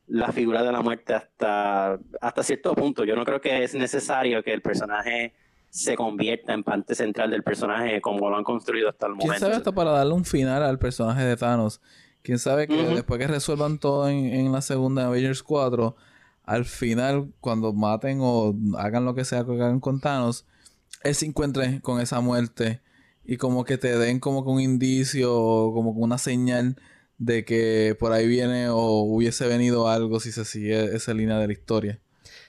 la 0.09 0.33
figura 0.33 0.63
de 0.63 0.73
la 0.73 0.83
muerte 0.83 1.15
hasta, 1.15 1.99
hasta 2.21 2.43
cierto 2.43 2.75
punto. 2.75 3.05
Yo 3.05 3.15
no 3.15 3.25
creo 3.25 3.41
que 3.41 3.63
es 3.63 3.75
necesario 3.75 4.43
que 4.43 4.53
el 4.53 4.63
personaje 4.63 5.35
se 5.71 5.97
convierta 5.97 6.55
en 6.55 6.65
parte 6.65 6.95
central 6.95 7.31
del 7.31 7.43
personaje 7.43 8.01
como 8.01 8.31
lo 8.31 8.37
han 8.37 8.45
construido 8.45 8.89
hasta 8.89 9.07
el 9.07 9.13
momento. 9.13 9.31
¿Quién 9.31 9.41
sabe 9.41 9.55
hasta 9.55 9.73
para 9.73 9.91
darle 9.91 10.15
un 10.15 10.25
final 10.25 10.63
al 10.63 10.79
personaje 10.79 11.23
de 11.25 11.37
Thanos? 11.37 11.81
¿Quién 12.23 12.39
sabe 12.39 12.67
que 12.67 12.77
después 12.77 13.19
que 13.19 13.27
resuelvan 13.27 13.79
todo 13.79 14.09
en, 14.09 14.51
la 14.53 14.61
segunda 14.61 15.07
Avengers 15.07 15.43
4, 15.43 15.97
al 16.45 16.65
final, 16.65 17.33
cuando 17.41 17.73
maten 17.73 18.19
o 18.21 18.55
hagan 18.77 19.05
lo 19.05 19.15
que 19.15 19.25
sea 19.25 19.45
que 19.45 19.53
hagan 19.53 19.81
con 19.81 20.01
Thanos, 20.01 20.47
él 21.05 21.15
se 21.15 21.27
encuentre 21.27 21.81
con 21.81 22.01
esa 22.01 22.21
muerte 22.21 22.81
y 23.25 23.37
como 23.37 23.65
que 23.65 23.79
te 23.79 23.97
den 23.99 24.21
como 24.21 24.45
que 24.45 24.51
un 24.51 24.61
indicio 24.61 25.35
o 25.35 25.73
como 25.73 25.95
que 25.95 26.01
una 26.01 26.19
señal 26.19 26.77
de 27.19 27.45
que 27.45 27.97
por 27.99 28.13
ahí 28.13 28.27
viene 28.27 28.69
o 28.69 29.03
hubiese 29.03 29.47
venido 29.47 29.89
algo 29.89 30.21
si 30.21 30.33
se 30.33 30.45
sigue 30.45 30.97
esa 30.97 31.15
línea 31.15 31.39
de 31.39 31.47
la 31.47 31.53
historia. 31.53 32.01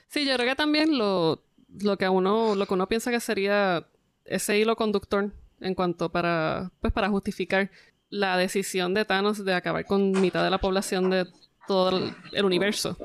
Sí, 0.08 0.26
yo 0.26 0.34
creo 0.34 0.48
que 0.48 0.56
también 0.56 0.98
lo 0.98 1.42
lo 1.78 1.96
que 1.96 2.08
uno, 2.08 2.54
lo 2.54 2.66
que 2.66 2.74
uno 2.74 2.88
piensa 2.88 3.10
que 3.10 3.20
sería 3.20 3.86
ese 4.24 4.58
hilo 4.58 4.76
conductor 4.76 5.32
en 5.60 5.74
cuanto 5.74 6.10
para, 6.10 6.70
pues 6.80 6.92
para 6.92 7.08
justificar 7.08 7.70
la 8.08 8.36
decisión 8.36 8.94
de 8.94 9.04
Thanos 9.04 9.44
de 9.44 9.54
acabar 9.54 9.84
con 9.84 10.12
mitad 10.20 10.42
de 10.42 10.50
la 10.50 10.58
población 10.58 11.10
de 11.10 11.26
todo 11.66 12.12
el, 12.32 12.44
universo. 12.44 12.96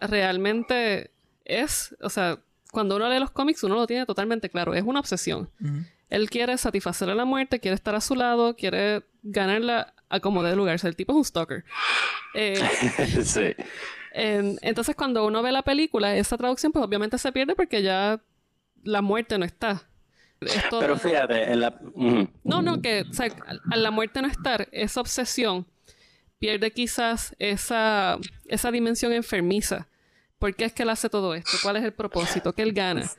Realmente 0.00 1.10
es, 1.44 1.94
o 2.00 2.08
sea, 2.08 2.38
cuando 2.70 2.96
uno 2.96 3.08
lee 3.08 3.20
los 3.20 3.30
cómics 3.30 3.62
uno 3.64 3.74
lo 3.74 3.86
tiene 3.86 4.06
totalmente 4.06 4.48
claro, 4.48 4.74
es 4.74 4.82
una 4.82 5.00
obsesión. 5.00 5.50
Él 6.08 6.30
quiere 6.30 6.56
satisfacerle 6.56 7.14
la 7.14 7.24
muerte, 7.24 7.60
quiere 7.60 7.74
estar 7.74 7.94
a 7.94 8.00
su 8.00 8.14
lado, 8.14 8.56
quiere 8.56 9.02
ganarla 9.22 9.94
a 10.08 10.20
como 10.20 10.42
de 10.42 10.54
lugar. 10.56 10.76
O 10.76 10.78
sea, 10.78 10.88
el 10.88 10.96
tipo 10.96 11.12
es 11.12 11.16
un 11.16 11.24
stalker. 11.24 11.64
Eh, 12.34 12.56
sí 13.24 13.54
entonces, 14.14 14.94
cuando 14.94 15.26
uno 15.26 15.42
ve 15.42 15.50
la 15.50 15.62
película, 15.62 16.16
esa 16.16 16.36
traducción, 16.36 16.70
pues 16.72 16.84
obviamente 16.84 17.18
se 17.18 17.32
pierde 17.32 17.54
porque 17.54 17.82
ya 17.82 18.20
la 18.84 19.02
muerte 19.02 19.38
no 19.38 19.44
está. 19.44 19.88
Pero 20.70 20.96
fíjate, 20.96 21.52
en 21.52 21.60
la... 21.60 21.80
No, 22.44 22.62
no, 22.62 22.80
que 22.80 23.02
o 23.10 23.12
sea, 23.12 23.28
a 23.70 23.76
la 23.76 23.90
muerte 23.90 24.22
no 24.22 24.28
estar, 24.28 24.68
esa 24.72 25.00
obsesión 25.00 25.66
pierde 26.38 26.70
quizás 26.70 27.34
esa, 27.38 28.18
esa 28.46 28.70
dimensión 28.70 29.12
enfermiza. 29.12 29.88
¿Por 30.38 30.54
qué 30.54 30.66
es 30.66 30.72
que 30.72 30.82
él 30.82 30.90
hace 30.90 31.08
todo 31.08 31.34
esto? 31.34 31.52
¿Cuál 31.62 31.76
es 31.76 31.84
el 31.84 31.92
propósito? 31.92 32.52
¿Qué 32.52 32.62
él 32.62 32.72
gana? 32.72 33.10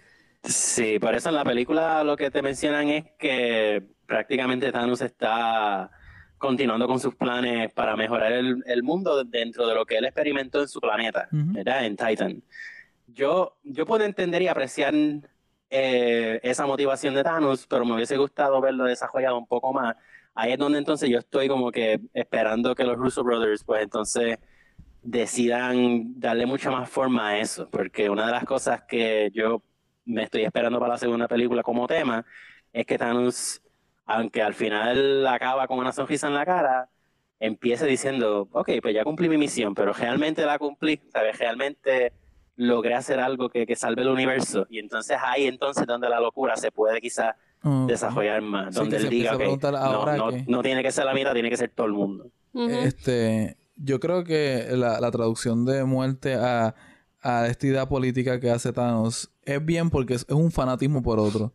Sí, 0.44 1.00
por 1.00 1.16
eso 1.16 1.30
en 1.30 1.36
la 1.36 1.44
película 1.44 2.04
lo 2.04 2.16
que 2.16 2.30
te 2.30 2.42
mencionan 2.44 2.90
es 2.90 3.06
que 3.18 3.84
prácticamente 4.06 4.72
Thanos 4.72 5.02
está 5.02 5.90
continuando 6.38 6.88
con 6.88 7.00
sus 7.00 7.16
planes 7.16 7.72
para 7.74 7.96
mejorar 7.96 8.32
el, 8.32 8.64
el 8.66 8.84
mundo 8.84 9.24
dentro 9.24 9.68
de 9.68 9.76
lo 9.76 9.86
que 9.86 9.98
él 9.98 10.06
experimentó 10.06 10.62
en 10.62 10.68
su 10.68 10.80
planeta, 10.80 11.28
¿verdad? 11.32 11.86
En 11.86 11.96
Titan. 11.96 12.44
Yo, 13.08 13.58
yo 13.64 13.86
puedo 13.86 14.04
entender 14.04 14.42
y 14.42 14.48
apreciar 14.48 14.94
eh, 15.70 16.40
esa 16.44 16.66
motivación 16.66 17.16
de 17.16 17.24
Thanos, 17.24 17.66
pero 17.68 17.86
me 17.86 17.94
hubiese 17.94 18.18
gustado 18.18 18.62
verlo 18.62 18.86
desarrollado 18.86 19.38
un 19.38 19.48
poco 19.48 19.74
más. 19.74 19.96
Ahí 20.34 20.52
es 20.52 20.58
donde 20.58 20.78
entonces 20.78 21.10
yo 21.10 21.20
estoy 21.20 21.48
como 21.48 21.72
que 21.72 22.00
esperando 22.14 22.76
que 22.76 22.84
los 22.84 22.98
Russo 22.98 23.24
Brothers, 23.24 23.64
pues 23.64 23.84
entonces 23.84 24.38
decidan 25.02 26.20
darle 26.20 26.46
mucha 26.46 26.72
más 26.72 26.90
forma 26.90 27.30
a 27.30 27.40
eso, 27.40 27.70
porque 27.70 28.10
una 28.10 28.26
de 28.26 28.32
las 28.32 28.44
cosas 28.44 28.84
que 28.88 29.32
yo 29.34 29.64
me 30.06 30.24
estoy 30.24 30.44
esperando 30.44 30.80
para 30.80 30.94
la 30.94 30.98
segunda 30.98 31.28
película 31.28 31.64
como 31.64 31.88
tema 31.88 32.26
es 32.74 32.86
que 32.86 32.98
Thanos, 32.98 33.62
aunque 34.06 34.42
al 34.42 34.54
final 34.54 35.26
acaba 35.28 35.68
con 35.68 35.80
una 35.80 35.92
sonrisa 35.92 36.28
en 36.28 36.36
la 36.36 36.46
cara, 36.46 36.90
empiece 37.40 37.86
diciendo, 37.86 38.48
ok, 38.52 38.70
pues 38.82 38.94
ya 38.94 39.04
cumplí 39.04 39.30
mi 39.30 39.38
misión, 39.38 39.76
pero 39.76 39.94
realmente 39.94 40.46
la 40.46 40.58
cumplí, 40.58 41.02
¿sabes? 41.12 41.38
Realmente 41.38 42.14
logré 42.56 42.96
hacer 42.96 43.20
algo 43.20 43.50
que, 43.50 43.66
que 43.66 43.76
salve 43.76 44.04
el 44.04 44.10
universo. 44.10 44.66
Y 44.70 44.80
entonces 44.80 45.18
ahí 45.22 45.46
entonces 45.46 45.86
donde 45.86 46.10
la 46.10 46.20
locura 46.20 46.56
se 46.56 46.72
puede 46.72 47.02
quizás 47.02 47.36
desarrollar 47.88 48.42
más, 48.44 48.76
donde 48.76 48.98
él 48.98 49.10
diga 49.10 49.38
que, 49.38 49.58
no, 49.58 50.32
no, 50.48 50.62
tiene 50.62 50.84
que 50.84 50.92
ser 50.92 51.06
la 51.06 51.16
mitad, 51.16 51.34
tiene 51.34 51.50
que 51.50 51.58
ser 51.58 51.72
todo 51.72 51.88
el 51.88 51.94
mundo. 51.94 52.30
Este, 52.54 53.58
yo 53.76 54.00
creo 54.00 54.24
que 54.24 54.68
la, 54.72 55.00
la 55.00 55.10
traducción 55.10 55.66
de 55.66 55.84
muerte 55.84 56.36
a, 56.36 56.76
a, 57.22 57.48
esta 57.48 57.66
idea 57.66 57.90
política 57.90 58.40
que 58.40 58.52
hace 58.52 58.72
Thanos 58.72 59.32
es 59.44 59.66
bien 59.66 59.90
porque 59.90 60.14
es, 60.14 60.26
un 60.30 60.52
fanatismo 60.52 61.02
por 61.02 61.18
otro. 61.20 61.52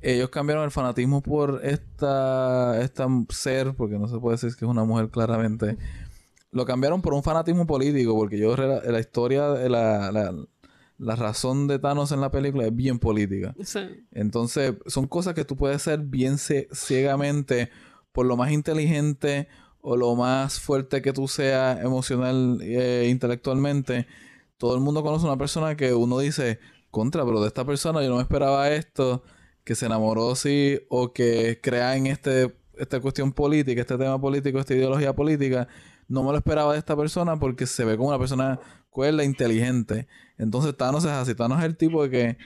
Ellos 0.00 0.28
cambiaron 0.28 0.64
el 0.64 0.70
fanatismo 0.70 1.22
por 1.22 1.60
esta, 1.64 2.80
esta 2.80 3.06
ser, 3.30 3.74
porque 3.74 3.98
no 3.98 4.06
se 4.06 4.18
puede 4.18 4.36
decir 4.36 4.56
que 4.56 4.64
es 4.64 4.70
una 4.70 4.84
mujer 4.84 5.08
claramente. 5.10 5.76
Lo 6.50 6.64
cambiaron 6.64 7.02
por 7.02 7.14
un 7.14 7.22
fanatismo 7.22 7.66
político, 7.66 8.14
porque 8.14 8.38
yo 8.38 8.56
la, 8.56 9.00
historia, 9.00 9.48
la, 9.48 10.12
la, 10.12 10.34
la, 10.98 11.16
razón 11.16 11.66
de 11.66 11.78
Thanos 11.78 12.12
en 12.12 12.20
la 12.20 12.30
película 12.30 12.66
es 12.66 12.74
bien 12.74 12.98
política. 12.98 13.54
Entonces, 14.12 14.74
son 14.86 15.08
cosas 15.08 15.34
que 15.34 15.44
tú 15.44 15.56
puedes 15.56 15.82
ser 15.82 16.00
bien 16.00 16.38
ciegamente 16.38 17.70
por 18.12 18.24
lo 18.24 18.36
más 18.36 18.52
inteligente 18.52 19.48
o 19.80 19.96
lo 19.96 20.14
más 20.14 20.60
fuerte 20.60 21.02
que 21.02 21.12
tú 21.12 21.28
seas 21.28 21.82
emocional 21.84 22.60
e 22.62 23.08
intelectualmente. 23.08 24.06
Todo 24.58 24.74
el 24.74 24.80
mundo 24.80 25.02
conoce 25.02 25.26
una 25.26 25.36
persona 25.36 25.76
que 25.76 25.92
uno 25.92 26.18
dice, 26.18 26.58
contra, 26.90 27.24
pero 27.24 27.40
de 27.40 27.48
esta 27.48 27.64
persona 27.64 28.02
yo 28.02 28.10
no 28.10 28.16
me 28.16 28.22
esperaba 28.22 28.70
esto, 28.70 29.22
que 29.68 29.74
se 29.74 29.84
enamoró 29.84 30.34
sí, 30.34 30.80
o 30.88 31.12
que 31.12 31.60
crea 31.62 31.94
en 31.94 32.06
este, 32.06 32.56
esta 32.78 33.00
cuestión 33.00 33.34
política, 33.34 33.82
este 33.82 33.98
tema 33.98 34.18
político, 34.18 34.58
esta 34.58 34.72
ideología 34.72 35.14
política 35.14 35.68
no 36.08 36.22
me 36.22 36.30
lo 36.32 36.38
esperaba 36.38 36.72
de 36.72 36.78
esta 36.78 36.96
persona 36.96 37.38
porque 37.38 37.66
se 37.66 37.84
ve 37.84 37.98
como 37.98 38.08
una 38.08 38.18
persona 38.18 38.58
cuerda, 38.88 39.24
inteligente. 39.24 40.08
Entonces 40.38 40.74
Thanos 40.74 41.04
es 41.04 41.10
así. 41.10 41.34
Thanos 41.34 41.58
es 41.58 41.66
el 41.66 41.76
tipo 41.76 42.02
de 42.02 42.08
que 42.08 42.38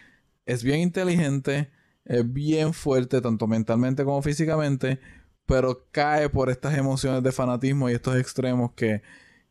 es 0.46 0.64
bien 0.64 0.80
inteligente, 0.80 1.70
es 2.04 2.32
bien 2.32 2.74
fuerte, 2.74 3.20
tanto 3.20 3.46
mentalmente 3.46 4.02
como 4.04 4.20
físicamente, 4.20 4.98
pero 5.46 5.86
cae 5.92 6.28
por 6.28 6.50
estas 6.50 6.76
emociones 6.76 7.22
de 7.22 7.30
fanatismo 7.30 7.88
y 7.88 7.92
estos 7.92 8.16
extremos 8.16 8.72
que, 8.72 9.00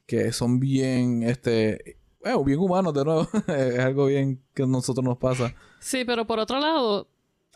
que 0.06 0.34
son 0.34 0.60
bien, 0.60 1.24
este, 1.24 2.02
bueno, 2.20 2.44
bien 2.44 2.60
humanos 2.60 2.94
de 2.94 3.06
nuevo. 3.06 3.30
es 3.48 3.80
algo 3.80 4.08
bien 4.08 4.44
que 4.54 4.64
a 4.64 4.68
nosotros 4.68 5.06
nos 5.06 5.18
pasa. 5.18 5.56
Sí, 5.80 6.04
pero 6.04 6.28
por 6.28 6.38
otro 6.38 6.60
lado, 6.60 7.08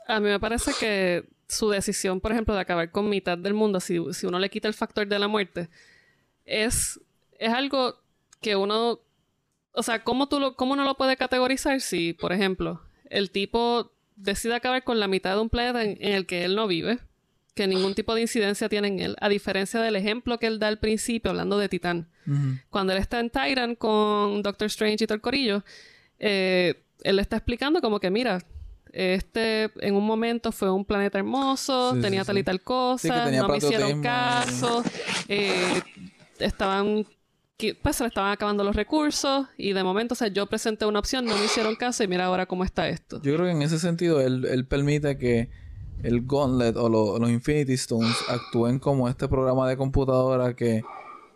a 0.08 0.20
mí 0.20 0.28
me 0.28 0.40
parece 0.40 0.72
que 0.80 1.26
su 1.48 1.70
decisión, 1.70 2.20
por 2.20 2.32
ejemplo, 2.32 2.54
de 2.54 2.62
acabar 2.62 2.92
con 2.92 3.10
mitad 3.10 3.38
del 3.38 3.54
mundo, 3.54 3.80
si, 3.80 4.00
si 4.14 4.26
uno 4.26 4.40
le 4.40 4.50
quita 4.50 4.68
el 4.68 4.74
factor 4.74 5.08
de 5.08 5.20
la 5.20 5.28
muerte, 5.28 5.70
es, 6.46 7.00
es 7.40 7.54
algo 7.54 8.00
que 8.42 8.56
uno, 8.56 9.00
o 9.72 9.84
sea, 9.84 10.04
¿cómo, 10.04 10.28
tú 10.28 10.40
lo, 10.40 10.56
¿cómo 10.56 10.74
uno 10.74 10.84
lo 10.84 10.96
puede 10.98 11.18
categorizar 11.18 11.82
si, 11.82 12.14
por 12.14 12.34
ejemplo, 12.34 12.82
el 13.10 13.32
tipo 13.32 13.92
decide 14.16 14.56
acabar 14.56 14.84
con 14.84 15.00
la 15.00 15.08
mitad 15.08 15.36
de 15.36 15.42
un 15.42 15.50
planeta 15.50 15.84
en, 15.84 15.98
el 16.00 16.26
que 16.26 16.46
él 16.46 16.56
no 16.56 16.68
vive, 16.68 17.00
que 17.54 17.68
ningún 17.68 17.96
tipo 17.96 18.14
de 18.16 18.22
incidencia 18.22 18.70
tiene 18.70 18.88
en 18.90 19.00
él, 19.00 19.16
a 19.22 19.30
diferencia 19.30 19.82
del 19.82 19.96
ejemplo 19.96 20.40
que 20.40 20.48
él 20.48 20.60
da 20.60 20.68
al 20.68 20.80
principio 20.80 21.32
hablando 21.32 21.58
de 21.58 21.70
Titán. 21.70 22.10
Cuando 22.72 22.92
él 22.92 23.00
está 23.00 23.20
en 23.20 23.30
Titan 23.30 23.76
con 23.76 24.42
Doctor 24.42 24.66
Strange 24.66 25.04
y 25.04 25.08
todo 25.08 25.16
el 25.16 25.22
corillo, 25.22 25.64
eh, 26.18 26.84
él 27.04 27.20
está 27.20 27.38
explicando 27.38 27.82
como 27.82 28.00
que, 28.00 28.10
mira, 28.10 28.40
este 28.96 29.70
en 29.86 29.94
un 29.94 30.06
momento 30.06 30.52
fue 30.52 30.72
un 30.72 30.86
planeta 30.86 31.18
hermoso, 31.18 31.96
tenía 32.02 32.24
tal 32.24 32.38
y 32.38 32.44
tal 32.44 32.62
cosa, 32.62 33.30
no 33.30 33.50
me 33.50 33.58
hicieron 33.58 34.02
caso, 34.02 34.84
eh, 35.28 35.82
estaban 36.40 37.06
pues 37.82 37.96
se 37.96 38.04
le 38.04 38.10
estaban 38.10 38.32
acabando 38.32 38.64
los 38.64 38.76
recursos 38.76 39.48
y 39.58 39.74
de 39.74 39.84
momento, 39.84 40.14
o 40.14 40.16
sea, 40.16 40.28
yo 40.28 40.46
presenté 40.48 40.86
una 40.86 41.00
opción, 41.00 41.26
no 41.26 41.38
me 41.38 41.46
hicieron 41.46 41.76
caso 41.76 42.04
y 42.04 42.08
mira 42.08 42.26
ahora 42.26 42.46
cómo 42.46 42.64
está 42.64 42.90
esto. 42.90 43.22
Yo 43.22 43.36
creo 43.36 43.46
que 43.46 43.52
en 43.52 43.62
ese 43.62 43.80
sentido 43.80 44.20
él, 44.20 44.66
permite 44.68 45.18
que 45.18 45.50
el 46.04 46.26
Gauntlet 46.26 46.76
o 46.76 46.90
los 46.90 47.30
Infinity 47.30 47.74
Stones 47.74 48.18
actúen 48.28 48.80
como 48.80 49.08
este 49.08 49.28
programa 49.28 49.70
de 49.70 49.78
computadora 49.78 50.54
que 50.54 50.84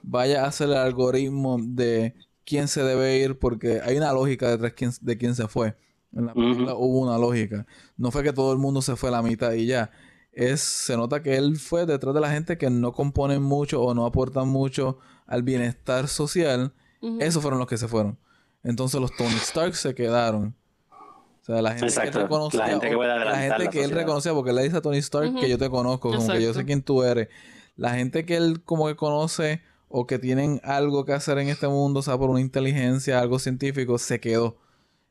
vaya 0.03 0.43
a 0.43 0.47
hacer 0.47 0.67
el 0.67 0.75
algoritmo 0.77 1.57
de 1.61 2.13
quién 2.45 2.67
se 2.67 2.83
debe 2.83 3.17
ir 3.17 3.39
porque 3.39 3.79
hay 3.81 3.97
una 3.97 4.11
lógica 4.11 4.49
detrás 4.49 4.99
de 5.01 5.17
quién 5.17 5.35
se 5.35 5.47
fue. 5.47 5.75
En 6.11 6.25
la 6.25 6.33
película 6.33 6.73
hubo 6.75 6.99
una 6.99 7.17
lógica. 7.17 7.65
No 7.97 8.11
fue 8.11 8.23
que 8.23 8.33
todo 8.33 8.51
el 8.51 8.59
mundo 8.59 8.81
se 8.81 8.95
fue 8.95 9.09
a 9.09 9.13
la 9.13 9.21
mitad 9.21 9.53
y 9.53 9.67
ya 9.67 9.91
es, 10.31 10.61
se 10.61 10.95
nota 10.95 11.21
que 11.21 11.35
él 11.35 11.57
fue 11.57 11.85
detrás 11.85 12.13
de 12.13 12.21
la 12.21 12.31
gente 12.31 12.57
que 12.57 12.69
no 12.69 12.93
componen 12.93 13.41
mucho 13.41 13.81
o 13.81 13.93
no 13.93 14.05
aportan 14.05 14.47
mucho 14.47 14.97
al 15.25 15.43
bienestar 15.43 16.07
social. 16.07 16.73
Esos 17.19 17.41
fueron 17.41 17.59
los 17.59 17.67
que 17.67 17.77
se 17.77 17.87
fueron. 17.87 18.17
Entonces 18.63 18.99
los 18.99 19.15
Tony 19.15 19.35
Stark 19.35 19.75
se 19.75 19.95
quedaron. 19.95 20.55
O 21.41 21.45
sea, 21.45 21.61
la 21.61 21.71
gente 21.71 21.93
que 21.93 22.07
él 22.07 22.13
reconocía, 22.13 22.59
la 22.59 22.67
gente 23.37 23.69
que, 23.69 23.83
él 23.83 23.91
reconocía, 23.91 24.33
porque 24.33 24.49
él 24.51 24.57
le 24.57 24.63
dice 24.63 24.77
a 24.77 24.81
Tony 24.81 24.97
Stark 24.97 25.35
que 25.39 25.49
yo 25.49 25.57
te 25.57 25.69
conozco, 25.69 26.11
como 26.11 26.27
que 26.27 26.41
yo 26.41 26.53
sé 26.53 26.65
quién 26.65 26.83
tú 26.83 27.03
eres. 27.03 27.29
La 27.75 27.93
gente 27.93 28.25
que 28.25 28.35
él 28.35 28.61
como 28.63 28.87
que 28.87 28.95
conoce 28.95 29.61
o 29.87 30.05
que 30.05 30.19
tienen 30.19 30.61
algo 30.63 31.05
que 31.05 31.13
hacer 31.13 31.37
en 31.39 31.47
este 31.47 31.67
mundo, 31.67 32.01
o 32.01 32.03
sea, 32.03 32.17
por 32.17 32.29
una 32.29 32.41
inteligencia, 32.41 33.19
algo 33.19 33.39
científico, 33.39 33.97
se 33.97 34.19
quedó. 34.19 34.57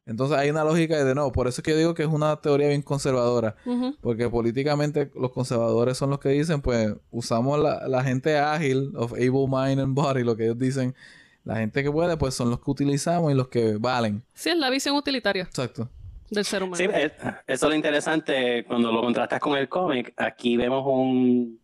Entonces 0.08 0.38
hay 0.38 0.48
una 0.48 0.64
lógica 0.64 1.04
de, 1.04 1.14
no, 1.14 1.30
por 1.32 1.48
eso 1.48 1.60
es 1.60 1.62
que 1.62 1.72
yo 1.72 1.76
digo 1.76 1.94
que 1.94 2.02
es 2.02 2.08
una 2.08 2.40
teoría 2.40 2.68
bien 2.68 2.80
conservadora, 2.80 3.56
porque 4.00 4.26
políticamente 4.30 5.10
los 5.14 5.30
conservadores 5.32 5.98
son 5.98 6.08
los 6.08 6.18
que 6.18 6.30
dicen, 6.30 6.62
pues 6.62 6.94
usamos 7.10 7.60
la, 7.60 8.02
gente 8.02 8.38
ágil, 8.38 8.90
of 8.96 9.12
able 9.12 9.46
mind 9.46 9.80
and 9.80 9.94
body, 9.94 10.24
lo 10.24 10.34
que 10.34 10.44
ellos 10.44 10.58
dicen, 10.58 10.94
la 11.44 11.56
gente 11.56 11.82
que 11.82 11.92
puede, 11.92 12.16
pues 12.16 12.32
son 12.32 12.48
los 12.48 12.58
que 12.58 12.70
utilizamos 12.70 13.30
y 13.30 13.34
los 13.34 13.48
que 13.48 13.76
valen. 13.76 14.22
Sí, 14.32 14.48
es 14.48 14.56
la 14.56 14.70
visión 14.70 14.96
utilitaria. 14.96 15.42
Exacto. 15.42 15.90
Del 16.30 16.46
ser 16.46 16.62
humano. 16.62 16.76
Sí, 16.76 16.88
eso 17.46 17.66
es 17.66 17.70
lo 17.70 17.74
interesante 17.74 18.64
cuando 18.64 18.90
lo 18.90 19.02
contrastas 19.02 19.40
con 19.40 19.58
el 19.58 19.68
cómic. 19.68 20.14
Aquí 20.16 20.56
vemos 20.56 20.84
un, 20.86 21.60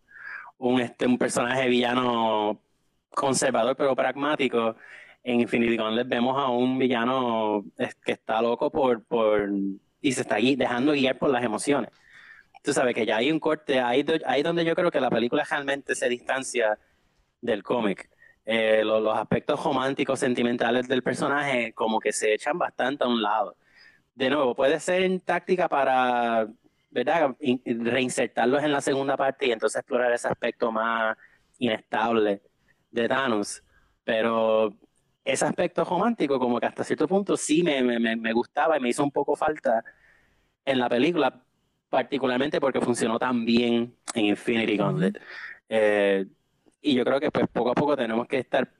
un, 0.59 0.81
este, 0.81 1.07
un 1.07 1.17
personaje 1.17 1.67
villano 1.67 2.61
conservador 3.09 3.75
pero 3.75 3.95
pragmático 3.95 4.75
en 5.25 5.41
Infinity 5.41 5.75
Gauntlet 5.75 6.07
vemos 6.07 6.37
a 6.37 6.49
un 6.49 6.77
villano 6.77 7.65
que 8.05 8.11
está 8.11 8.41
loco 8.43 8.69
por, 8.69 9.03
por 9.03 9.49
y 9.99 10.11
se 10.11 10.21
está 10.21 10.35
dejando 10.35 10.93
guiar 10.93 11.17
por 11.17 11.31
las 11.31 11.43
emociones. 11.43 11.89
Tú 12.63 12.73
sabes 12.73 12.93
que 12.93 13.07
ya 13.07 13.17
hay 13.17 13.31
un 13.31 13.39
corte, 13.39 13.79
ahí, 13.79 14.05
ahí 14.27 14.43
donde 14.43 14.63
yo 14.63 14.75
creo 14.75 14.91
que 14.91 15.01
la 15.01 15.09
película 15.09 15.43
realmente 15.49 15.95
se 15.95 16.07
distancia 16.09 16.77
del 17.41 17.63
cómic. 17.63 18.07
Eh, 18.45 18.83
los, 18.85 19.17
aspectos 19.17 19.63
románticos, 19.63 20.19
sentimentales 20.19 20.87
del 20.87 21.01
personaje 21.01 21.73
como 21.73 21.99
que 21.99 22.13
se 22.13 22.33
echan 22.35 22.59
bastante 22.59 23.03
a 23.03 23.07
un 23.07 23.21
lado. 23.21 23.57
De 24.13 24.29
nuevo, 24.29 24.55
puede 24.55 24.79
ser 24.79 25.01
en 25.01 25.19
táctica 25.21 25.67
para, 25.67 26.47
¿verdad? 26.91 27.35
reinsertarlos 27.65 28.63
en 28.63 28.71
la 28.71 28.81
segunda 28.81 29.17
parte 29.17 29.47
y 29.47 29.51
entonces 29.51 29.79
explorar 29.79 30.13
ese 30.13 30.27
aspecto 30.27 30.71
más 30.71 31.17
inestable 31.57 32.43
de 32.91 33.07
Thanos. 33.07 33.63
Pero 34.03 34.71
ese 35.25 35.43
aspecto 35.43 35.83
romántico, 35.83 36.39
como 36.39 36.59
que 36.59 36.67
hasta 36.67 36.83
cierto 36.83 37.07
punto 37.07 37.35
sí 37.35 37.63
me, 37.63 37.81
me, 37.81 38.15
me, 38.15 38.31
gustaba 38.31 38.77
y 38.77 38.79
me 38.79 38.89
hizo 38.89 39.03
un 39.03 39.11
poco 39.11 39.35
falta 39.35 39.83
en 40.63 40.79
la 40.79 40.87
película, 40.87 41.43
particularmente 41.89 42.61
porque 42.61 42.79
funcionó 42.79 43.17
tan 43.17 43.43
bien 43.43 43.95
en 44.13 44.25
Infinity 44.25 44.77
Gauntlet. 44.77 45.19
Eh, 45.67 46.27
y 46.79 46.93
yo 46.93 47.03
creo 47.03 47.19
que 47.19 47.31
pues 47.31 47.47
poco 47.51 47.71
a 47.71 47.73
poco 47.73 47.97
tenemos 47.97 48.27
que 48.27 48.37
estar 48.37 48.71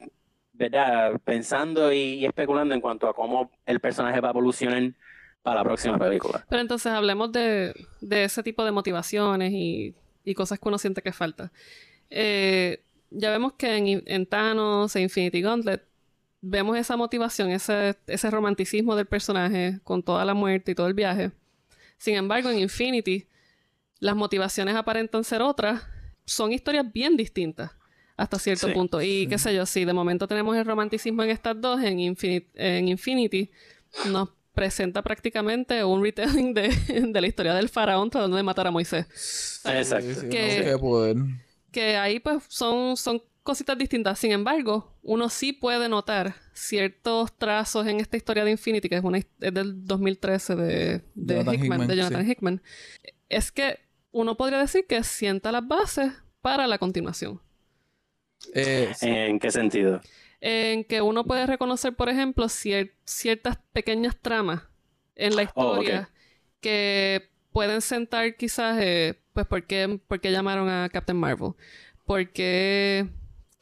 ¿verdad? 0.53 1.19
pensando 1.23 1.91
y, 1.91 2.23
especulando 2.23 2.75
en 2.75 2.81
cuanto 2.81 3.09
a 3.09 3.15
cómo 3.15 3.51
el 3.65 3.79
personaje 3.79 4.21
va 4.21 4.29
a 4.29 4.31
evolucionar 4.31 4.93
para 5.41 5.57
la 5.57 5.63
próxima 5.63 5.97
película. 5.97 6.45
Pero 6.47 6.61
entonces 6.61 6.91
hablemos 6.91 7.31
de, 7.31 7.73
de 8.01 8.23
ese 8.23 8.43
tipo 8.43 8.63
de 8.63 8.71
motivaciones 8.71 9.51
y, 9.51 9.95
y, 10.23 10.35
cosas 10.35 10.59
que 10.59 10.67
uno 10.67 10.77
siente 10.77 11.01
que 11.01 11.11
falta. 11.11 11.51
Eh, 12.11 12.83
ya 13.09 13.31
vemos 13.31 13.53
que 13.53 13.77
en, 13.77 14.03
en 14.05 14.25
Thanos 14.27 14.95
e 14.95 15.01
Infinity 15.01 15.41
Gauntlet 15.41 15.94
vemos 16.47 16.77
esa 16.77 16.95
motivación, 16.95 17.49
ese, 17.49 17.95
ese 18.07 18.29
romanticismo 18.31 18.95
del 18.95 19.05
personaje 19.07 19.79
con 19.83 20.03
toda 20.03 20.23
la 20.25 20.33
muerte 20.33 20.71
y 20.71 20.75
todo 20.75 20.87
el 20.87 20.93
viaje. 20.93 21.31
Sin 21.97 22.15
embargo, 22.15 22.49
en 22.49 22.59
Infinity, 22.59 23.27
las 23.99 24.15
motivaciones 24.15 24.75
aparentan 24.75 25.23
ser 25.23 25.41
otras. 25.41 25.81
Son 26.25 26.51
historias 26.51 26.85
bien 26.91 27.17
distintas 27.17 27.71
hasta 28.17 28.37
cierto 28.39 28.67
Sí, 28.67 28.73
punto. 28.73 29.01
Y 29.01 29.27
qué 29.27 29.37
sé 29.37 29.53
yo, 29.55 29.65
si 29.65 29.85
de 29.85 29.93
momento 29.93 30.27
tenemos 30.27 30.55
el 30.55 30.65
romanticismo 30.65 31.23
en 31.23 31.29
estas 31.31 31.59
dos, 31.59 31.81
en, 31.81 31.97
Infini- 31.97 32.45
en 32.55 32.87
Infinity 32.87 33.49
nos 34.09 34.29
presenta 34.53 35.01
prácticamente 35.01 35.83
un 35.83 36.01
retelling 36.03 36.53
de, 36.53 36.69
de 37.11 37.21
la 37.21 37.27
historia 37.27 37.53
del 37.53 37.69
faraón 37.69 38.09
tratando 38.09 38.37
de 38.37 38.43
matar 38.43 38.67
a 38.67 38.71
Moisés. 38.71 39.61
Exacto. 39.65 40.07
Sí, 40.13 40.15
sí, 40.21 40.29
Que- 40.29 40.41
no 40.41 40.49
sé 40.63 40.71
qué 40.71 40.77
poder. 40.77 41.17
Que 41.71 41.97
ahí 41.97 42.19
pues 42.19 42.43
son, 42.47 42.95
son 42.95 43.21
cositas 43.45 43.77
distintas. 43.77 44.19
Sin 44.19 44.33
embargo, 44.33 44.97
uno 45.03 45.29
sí 45.29 45.53
puede 45.53 45.89
notar 45.89 46.35
ciertos 46.53 47.37
trazos 47.37 47.87
en 47.87 48.01
esta 48.01 48.17
historia 48.17 48.45
de 48.45 48.51
Infinity, 48.51 48.89
que 48.89 48.97
es, 48.97 49.05
una, 49.05 49.19
es 49.19 49.27
del 49.39 49.85
2013 49.87 50.55
de, 50.57 51.01
de 51.15 51.45
Jonathan 51.45 51.53
Hickman, 51.53 51.87
Hickman, 51.87 51.87
de 51.87 51.95
Jonathan 51.97 52.25
sí. 52.25 52.31
Hickman. 52.31 52.63
Es 53.29 53.51
que 53.51 53.79
uno 54.11 54.37
podría 54.37 54.59
decir 54.59 54.87
que 54.87 55.03
sienta 55.03 55.51
las 55.51 55.67
bases 55.67 56.13
para 56.41 56.67
la 56.67 56.79
continuación. 56.79 57.41
Eh, 58.53 58.91
sí, 58.93 59.07
¿En 59.09 59.39
qué 59.39 59.51
sentido? 59.51 60.01
en 60.41 60.83
que 60.83 61.01
uno 61.01 61.25
puede 61.25 61.45
reconocer, 61.47 61.95
por 61.95 62.09
ejemplo, 62.09 62.45
cier- 62.47 62.93
ciertas 63.05 63.57
pequeñas 63.73 64.17
tramas 64.21 64.63
en 65.15 65.35
la 65.35 65.43
Oh, 65.55 65.77
historia 65.77 66.09
que 66.61 67.29
pueden 67.51 67.81
sentar 67.81 68.35
quizás, 68.37 68.77
eh, 68.81 69.19
pues, 69.33 69.47
¿por 69.47 69.65
qué, 69.65 69.99
por 70.07 70.19
qué 70.21 70.31
llamaron 70.31 70.69
a 70.69 70.89
Captain 70.89 71.17
Marvel? 71.17 71.53
¿Por 72.05 72.31
qué 72.31 73.07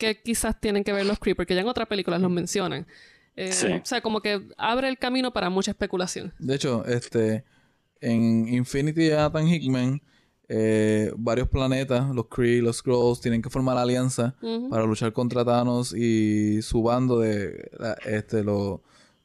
que 0.03 0.21
quizás 0.21 0.59
tienen 0.59 0.83
que 0.83 0.91
ver 0.93 1.05
los 1.05 1.19
Kree? 1.19 1.35
Porque 1.35 1.55
ya 1.55 1.61
en 1.61 1.67
otras 1.67 1.87
películas 1.87 2.21
los 2.21 2.31
mencionan. 2.31 2.85
Eh, 3.35 3.51
Sí. 3.51 3.67
O 3.67 3.85
sea, 3.85 4.01
como 4.01 4.21
que 4.21 4.47
abre 4.57 4.87
el 4.89 4.97
camino 4.97 5.31
para 5.33 5.49
mucha 5.49 5.71
especulación. 5.71 6.33
De 6.39 6.55
hecho, 6.55 6.85
este 6.85 7.43
en 8.01 8.47
Infinity 8.53 9.07
Jonathan 9.09 9.47
Hickman, 9.47 10.01
eh, 10.49 11.11
varios 11.15 11.47
planetas, 11.47 12.13
los 12.13 12.27
Kree, 12.27 12.61
los 12.61 12.77
Skrulls, 12.77 13.21
tienen 13.21 13.41
que 13.41 13.49
formar 13.49 13.77
alianza 13.77 14.35
para 14.69 14.85
luchar 14.85 15.13
contra 15.13 15.45
Thanos 15.45 15.93
y 15.95 16.61
su 16.61 16.83
bando 16.83 17.19
de 17.19 17.71
este 18.05 18.43
los 18.43 18.81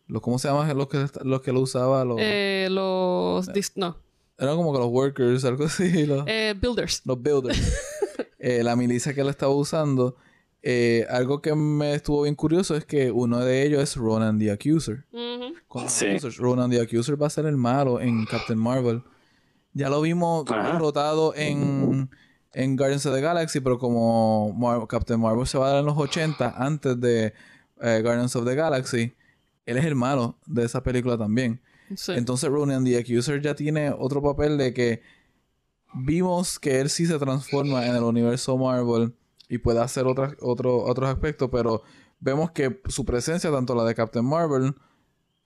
los 0.06 0.22
¿cómo 0.22 0.38
se 0.38 0.48
llama? 0.48 0.72
los 0.72 0.88
que 0.88 1.06
los 1.24 1.42
que 1.42 1.52
lo 1.52 1.60
usaba 1.60 2.02
los 2.04 2.16
Eh, 2.20 2.68
los... 2.70 3.46
dis- 3.48 3.72
no. 3.74 3.98
eran 4.38 4.56
como 4.56 4.72
que 4.72 4.78
los 4.78 4.88
workers, 4.88 5.44
algo 5.50 5.64
así, 5.64 6.06
los, 6.06 6.24
Eh, 6.26 6.54
builders. 6.58 7.02
los 7.04 7.20
builders. 7.20 7.58
Eh, 8.40 8.62
la 8.62 8.76
milicia 8.76 9.12
que 9.12 9.20
él 9.20 9.28
estaba 9.28 9.52
usando. 9.52 10.14
Eh, 10.62 11.06
algo 11.10 11.40
que 11.40 11.54
me 11.54 11.94
estuvo 11.94 12.22
bien 12.22 12.34
curioso 12.34 12.74
es 12.76 12.84
que 12.84 13.10
uno 13.12 13.38
de 13.40 13.64
ellos 13.64 13.82
es 13.82 13.96
Ronan 13.96 14.38
the 14.38 14.50
Accuser. 14.50 15.04
Sí. 15.88 16.18
Ronan 16.38 16.70
the 16.70 16.80
Accuser 16.80 17.20
va 17.20 17.26
a 17.26 17.30
ser 17.30 17.46
el 17.46 17.56
malo 17.56 18.00
en 18.00 18.24
Captain 18.26 18.58
Marvel. 18.58 19.02
Ya 19.74 19.88
lo 19.88 20.00
vimos 20.00 20.44
Ajá. 20.50 20.72
derrotado 20.72 21.34
en, 21.36 22.10
en 22.52 22.76
Guardians 22.76 23.06
of 23.06 23.14
the 23.14 23.20
Galaxy, 23.20 23.60
pero 23.60 23.78
como 23.78 24.52
Mar- 24.54 24.86
Captain 24.88 25.20
Marvel 25.20 25.46
se 25.46 25.58
va 25.58 25.66
a 25.66 25.70
dar 25.70 25.80
en 25.80 25.86
los 25.86 25.96
80, 25.96 26.54
antes 26.56 27.00
de 27.00 27.32
eh, 27.80 28.00
Guardians 28.02 28.34
of 28.34 28.44
the 28.44 28.54
Galaxy, 28.54 29.12
él 29.66 29.76
es 29.76 29.84
el 29.84 29.94
malo 29.94 30.36
de 30.46 30.64
esa 30.64 30.82
película 30.82 31.16
también. 31.18 31.60
Sí. 31.94 32.12
Entonces 32.16 32.50
Ronan 32.50 32.84
the 32.84 32.98
Accuser 32.98 33.40
ya 33.40 33.54
tiene 33.54 33.90
otro 33.96 34.20
papel 34.22 34.58
de 34.58 34.74
que 34.74 35.02
vimos 35.94 36.58
que 36.58 36.80
él 36.80 36.90
sí 36.90 37.06
se 37.06 37.18
transforma 37.18 37.86
en 37.86 37.94
el 37.96 38.02
universo 38.02 38.56
Marvel 38.56 39.14
y 39.48 39.58
puede 39.58 39.80
hacer 39.80 40.06
otras, 40.06 40.34
otro- 40.40 40.82
otros 40.84 41.08
aspectos, 41.08 41.48
pero 41.50 41.82
vemos 42.20 42.50
que 42.50 42.80
su 42.88 43.04
presencia, 43.04 43.50
tanto 43.50 43.74
la 43.74 43.84
de 43.84 43.94
Captain 43.94 44.24
Marvel, 44.24 44.74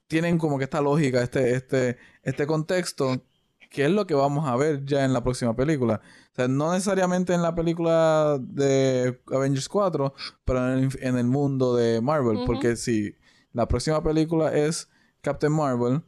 tienen 0.07 0.37
como 0.37 0.57
que 0.57 0.65
esta 0.65 0.81
lógica, 0.81 1.21
este, 1.21 1.55
este, 1.55 1.97
este 2.23 2.45
contexto, 2.45 3.21
que 3.69 3.85
es 3.85 3.91
lo 3.91 4.05
que 4.05 4.13
vamos 4.13 4.47
a 4.47 4.55
ver 4.55 4.85
ya 4.85 5.03
en 5.05 5.13
la 5.13 5.23
próxima 5.23 5.55
película. 5.55 6.01
O 6.31 6.35
sea, 6.35 6.47
no 6.47 6.71
necesariamente 6.73 7.33
en 7.33 7.41
la 7.41 7.55
película 7.55 8.37
de 8.39 9.19
Avengers 9.31 9.67
4, 9.69 10.13
pero 10.45 10.73
en 10.73 10.79
el, 10.83 10.89
en 11.01 11.17
el 11.17 11.25
mundo 11.25 11.75
de 11.75 12.01
Marvel, 12.01 12.39
porque 12.45 12.75
si 12.75 13.15
la 13.53 13.67
próxima 13.67 14.03
película 14.03 14.53
es 14.53 14.89
Captain 15.21 15.53
Marvel, 15.53 16.01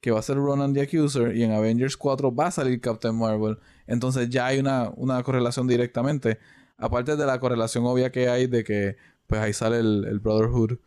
que 0.00 0.10
va 0.10 0.18
a 0.18 0.22
ser 0.22 0.36
Ronan 0.36 0.72
the 0.72 0.80
Accuser, 0.82 1.36
y 1.36 1.44
en 1.44 1.52
Avengers 1.52 1.96
4 1.96 2.34
va 2.34 2.46
a 2.46 2.50
salir 2.50 2.80
Captain 2.80 3.14
Marvel, 3.16 3.58
entonces 3.86 4.28
ya 4.28 4.46
hay 4.46 4.58
una, 4.58 4.90
una 4.96 5.22
correlación 5.22 5.68
directamente. 5.68 6.38
Aparte 6.82 7.16
de 7.16 7.24
la 7.26 7.38
correlación 7.38 7.84
obvia 7.86 8.10
que 8.10 8.28
hay 8.28 8.46
de 8.46 8.64
que 8.64 8.96
pues 9.26 9.40
ahí 9.40 9.52
sale 9.52 9.78
el, 9.78 10.04
el 10.08 10.18
Brotherhood. 10.20 10.78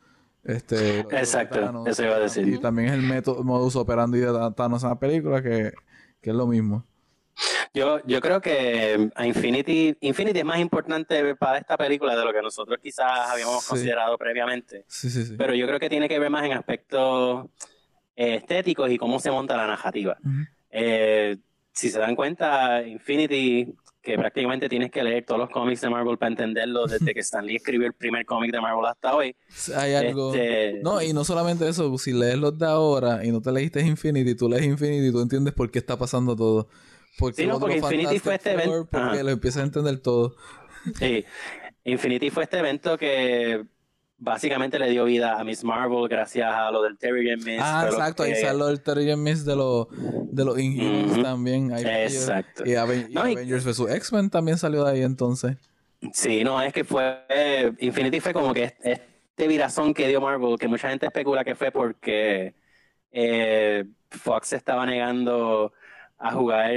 Este, 0.43 0.99
Exacto, 0.99 1.59
Thanos, 1.59 1.87
eso 1.87 2.03
iba 2.03 2.15
a 2.15 2.19
decir. 2.19 2.47
Y 2.47 2.59
también 2.59 2.89
es 2.89 2.93
el 2.93 3.01
método, 3.01 3.43
modus 3.43 3.75
operandi 3.75 4.19
de 4.19 4.51
Thanos 4.55 4.83
en 4.83 4.89
la 4.89 4.99
película, 4.99 5.41
que, 5.41 5.71
que 6.21 6.29
es 6.29 6.35
lo 6.35 6.45
mismo. 6.45 6.85
Yo, 7.73 7.99
yo 8.05 8.21
creo 8.21 8.39
que 8.41 9.09
a 9.15 9.25
Infinity, 9.25 9.97
Infinity 10.01 10.39
es 10.39 10.45
más 10.45 10.59
importante 10.59 11.35
para 11.35 11.57
esta 11.57 11.75
película 11.75 12.15
de 12.15 12.23
lo 12.23 12.31
que 12.31 12.41
nosotros 12.41 12.77
quizás 12.81 13.29
habíamos 13.29 13.63
Sí. 13.63 13.69
considerado 13.69 14.17
previamente. 14.17 14.85
Sí, 14.87 15.09
sí, 15.09 15.25
sí. 15.25 15.35
Pero 15.37 15.53
yo 15.55 15.65
creo 15.67 15.79
que 15.79 15.89
tiene 15.89 16.07
que 16.07 16.19
ver 16.19 16.29
más 16.29 16.45
en 16.45 16.53
aspectos 16.53 17.47
eh, 18.15 18.35
estéticos 18.35 18.89
y 18.91 18.97
cómo 18.97 19.19
se 19.19 19.31
monta 19.31 19.57
la 19.57 19.67
narrativa. 19.67 20.17
Eh, 20.69 21.37
si 21.73 21.89
se 21.89 21.99
dan 21.99 22.15
cuenta, 22.15 22.81
Infinity, 22.87 23.73
que 24.05 24.17
prácticamente 24.17 24.69
tienes 24.69 24.91
que 24.91 25.03
leer 25.03 25.25
todos 25.25 25.39
los 25.39 25.49
cómics 25.49 25.81
de 25.81 25.89
Marvel 25.89 26.17
para 26.17 26.29
entenderlo 26.31 26.85
desde 26.85 27.13
que 27.13 27.19
Stan 27.27 27.45
Lee 27.45 27.55
escribió 27.57 27.87
el 27.87 27.93
primer 27.93 28.25
cómic 28.25 28.51
de 28.51 28.61
Marvel 28.61 28.85
hasta 28.85 29.13
hoy. 29.15 29.35
Hay 29.75 29.93
algo... 29.95 30.33
Este, 30.33 30.79
No, 30.83 31.01
y 31.01 31.11
no 31.11 31.25
solamente 31.25 31.67
eso, 31.67 31.97
si 31.97 32.13
lees 32.13 32.37
los 32.37 32.57
de 32.57 32.67
ahora 32.67 33.25
y 33.25 33.31
no 33.31 33.41
te 33.41 33.51
leíste 33.51 33.81
Infinity, 33.81 34.35
tú 34.35 34.47
lees 34.47 34.63
Infinity 34.63 35.07
y 35.07 35.11
tú 35.11 35.19
entiendes 35.21 35.53
por 35.53 35.69
qué 35.71 35.79
está 35.79 35.97
pasando 35.97 36.35
todo. 36.35 36.69
Porque 37.17 37.41
Sí, 37.41 37.47
no, 37.47 37.59
porque 37.59 37.77
Infinity 37.77 38.19
fue 38.19 38.35
este 38.35 38.51
evento- 38.53 38.87
Porque 38.91 38.97
Ajá. 39.17 39.23
lo 39.23 39.31
empiezas 39.31 39.63
a 39.63 39.65
entender 39.65 39.99
todo. 39.99 40.35
Sí, 40.99 41.25
Infinity 41.83 42.29
fue 42.29 42.43
este 42.43 42.59
evento 42.59 42.97
que 42.97 43.65
básicamente 44.17 44.79
le 44.79 44.89
dio 44.89 45.05
vida 45.05 45.39
a 45.39 45.43
Miss 45.43 45.63
Marvel 45.63 46.07
gracias 46.07 46.51
a 46.53 46.71
lo 46.71 46.81
del 46.81 46.97
Terrigen 46.97 47.39
Mist. 47.43 47.59
ah, 47.61 47.83
lo 47.85 47.91
exacto, 47.91 48.23
ahí 48.23 48.35
salió 48.35 48.69
el 48.69 48.81
Terrigen 48.81 49.21
Mist 49.21 49.45
de, 49.45 49.55
los 49.55 49.87
de 50.31 50.45
los 50.45 50.57
Inhumans 50.59 51.11
Ujú. 51.13 51.21
también. 51.23 51.73
Ahí. 51.73 51.83
Exacto. 51.85 52.63
Y, 52.65 52.75
Aven- 52.75 53.09
No, 53.11 53.27
y- 53.27 53.33
Avengers 53.33 53.65
vs. 53.65 53.89
X-Men 53.95 54.29
también 54.29 54.57
salió 54.57 54.83
de 54.83 54.91
ahí 54.91 55.01
entonces. 55.03 55.57
Sí, 56.13 56.43
no, 56.43 56.61
es 56.61 56.71
que 56.73 56.83
fue. 56.83 57.23
Infinity 57.79 58.19
fue 58.19 58.33
como 58.33 58.53
que 58.53 58.75
este 58.83 59.47
virazón 59.47 59.93
que 59.93 60.07
dio 60.07 60.21
Marvel, 60.21 60.57
que 60.59 60.67
mucha 60.67 60.89
gente 60.89 61.05
especula 61.07 61.43
que 61.43 61.55
fue 61.55 61.71
porque 61.71 62.53
eh, 63.11 63.85
Fox 64.11 64.49
se 64.49 64.55
estaba 64.57 64.85
negando 64.85 65.73
a 66.17 66.31
jugar, 66.31 66.71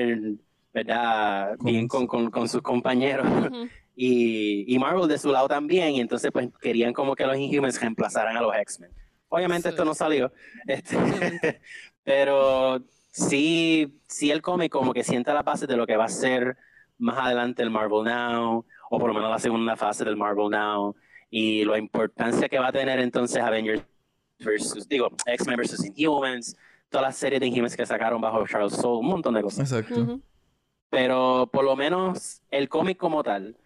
¿verdad? 0.73 1.57
Bien 1.61 1.87
con, 1.89 2.07
con, 2.07 2.31
con 2.31 2.49
sus 2.49 2.63
compañeros. 2.63 3.27
Y, 4.01 4.65
y 4.73 4.79
Marvel 4.79 5.09
de 5.09 5.19
su 5.19 5.33
lado 5.33 5.49
también, 5.49 5.91
y 5.91 6.01
entonces 6.01 6.31
pues 6.31 6.49
querían 6.61 6.93
como 6.93 7.17
que 7.17 7.27
los 7.27 7.37
Inhumans 7.37 7.81
reemplazaran 7.81 8.37
a 8.37 8.41
los 8.41 8.55
X-Men. 8.55 8.93
Obviamente 9.29 9.69
Sí. 9.69 9.71
esto 9.71 9.85
no 9.85 9.93
salió, 9.93 10.33
este, 10.69 10.97
pero 12.05 12.81
sí, 13.11 14.01
sí 14.07 14.31
el 14.31 14.41
cómic 14.41 14.71
como 14.71 14.93
que 14.95 15.03
sienta 15.03 15.35
la 15.35 15.43
base 15.43 15.67
de 15.67 15.77
lo 15.77 15.85
que 15.85 15.97
va 15.97 16.05
a 16.05 16.09
ser 16.09 16.57
más 16.97 17.19
adelante 17.19 17.63
el 17.65 17.71
Marvel 17.71 18.05
Now, 18.05 18.65
o 18.89 18.99
por 19.01 19.09
lo 19.09 19.15
menos 19.15 19.31
la 19.31 19.39
segunda 19.41 19.75
fase 19.77 20.05
del 20.05 20.17
Marvel 20.17 20.49
Now, 20.51 20.95
y 21.29 21.65
la 21.65 21.77
importancia 21.77 22.49
que 22.49 22.59
va 22.61 22.69
a 22.69 22.73
tener 22.73 23.01
entonces 23.01 23.43
Avengers 23.43 23.83
versus, 24.39 24.89
digo, 24.89 25.09
X-Men 25.27 25.57
versus 25.57 25.85
Inhumans, 25.97 26.57
toda 26.89 27.03
la 27.03 27.13
serie 27.13 27.41
de 27.41 27.47
Inhumans 27.47 27.77
que 27.77 27.85
sacaron 27.85 28.21
bajo 28.21 28.47
Charles 28.47 28.75
Soule, 28.75 29.01
un 29.01 29.09
montón 29.09 29.35
de 29.35 29.43
cosas 29.43 29.71
Exacto. 29.73 30.01
Ujú. 30.01 30.23
pero 30.89 31.51
por 31.53 31.65
lo 31.65 31.75
menos 31.77 32.43
el 32.51 32.69
cómic 32.69 32.97
como 32.97 33.23
tal, 33.25 33.57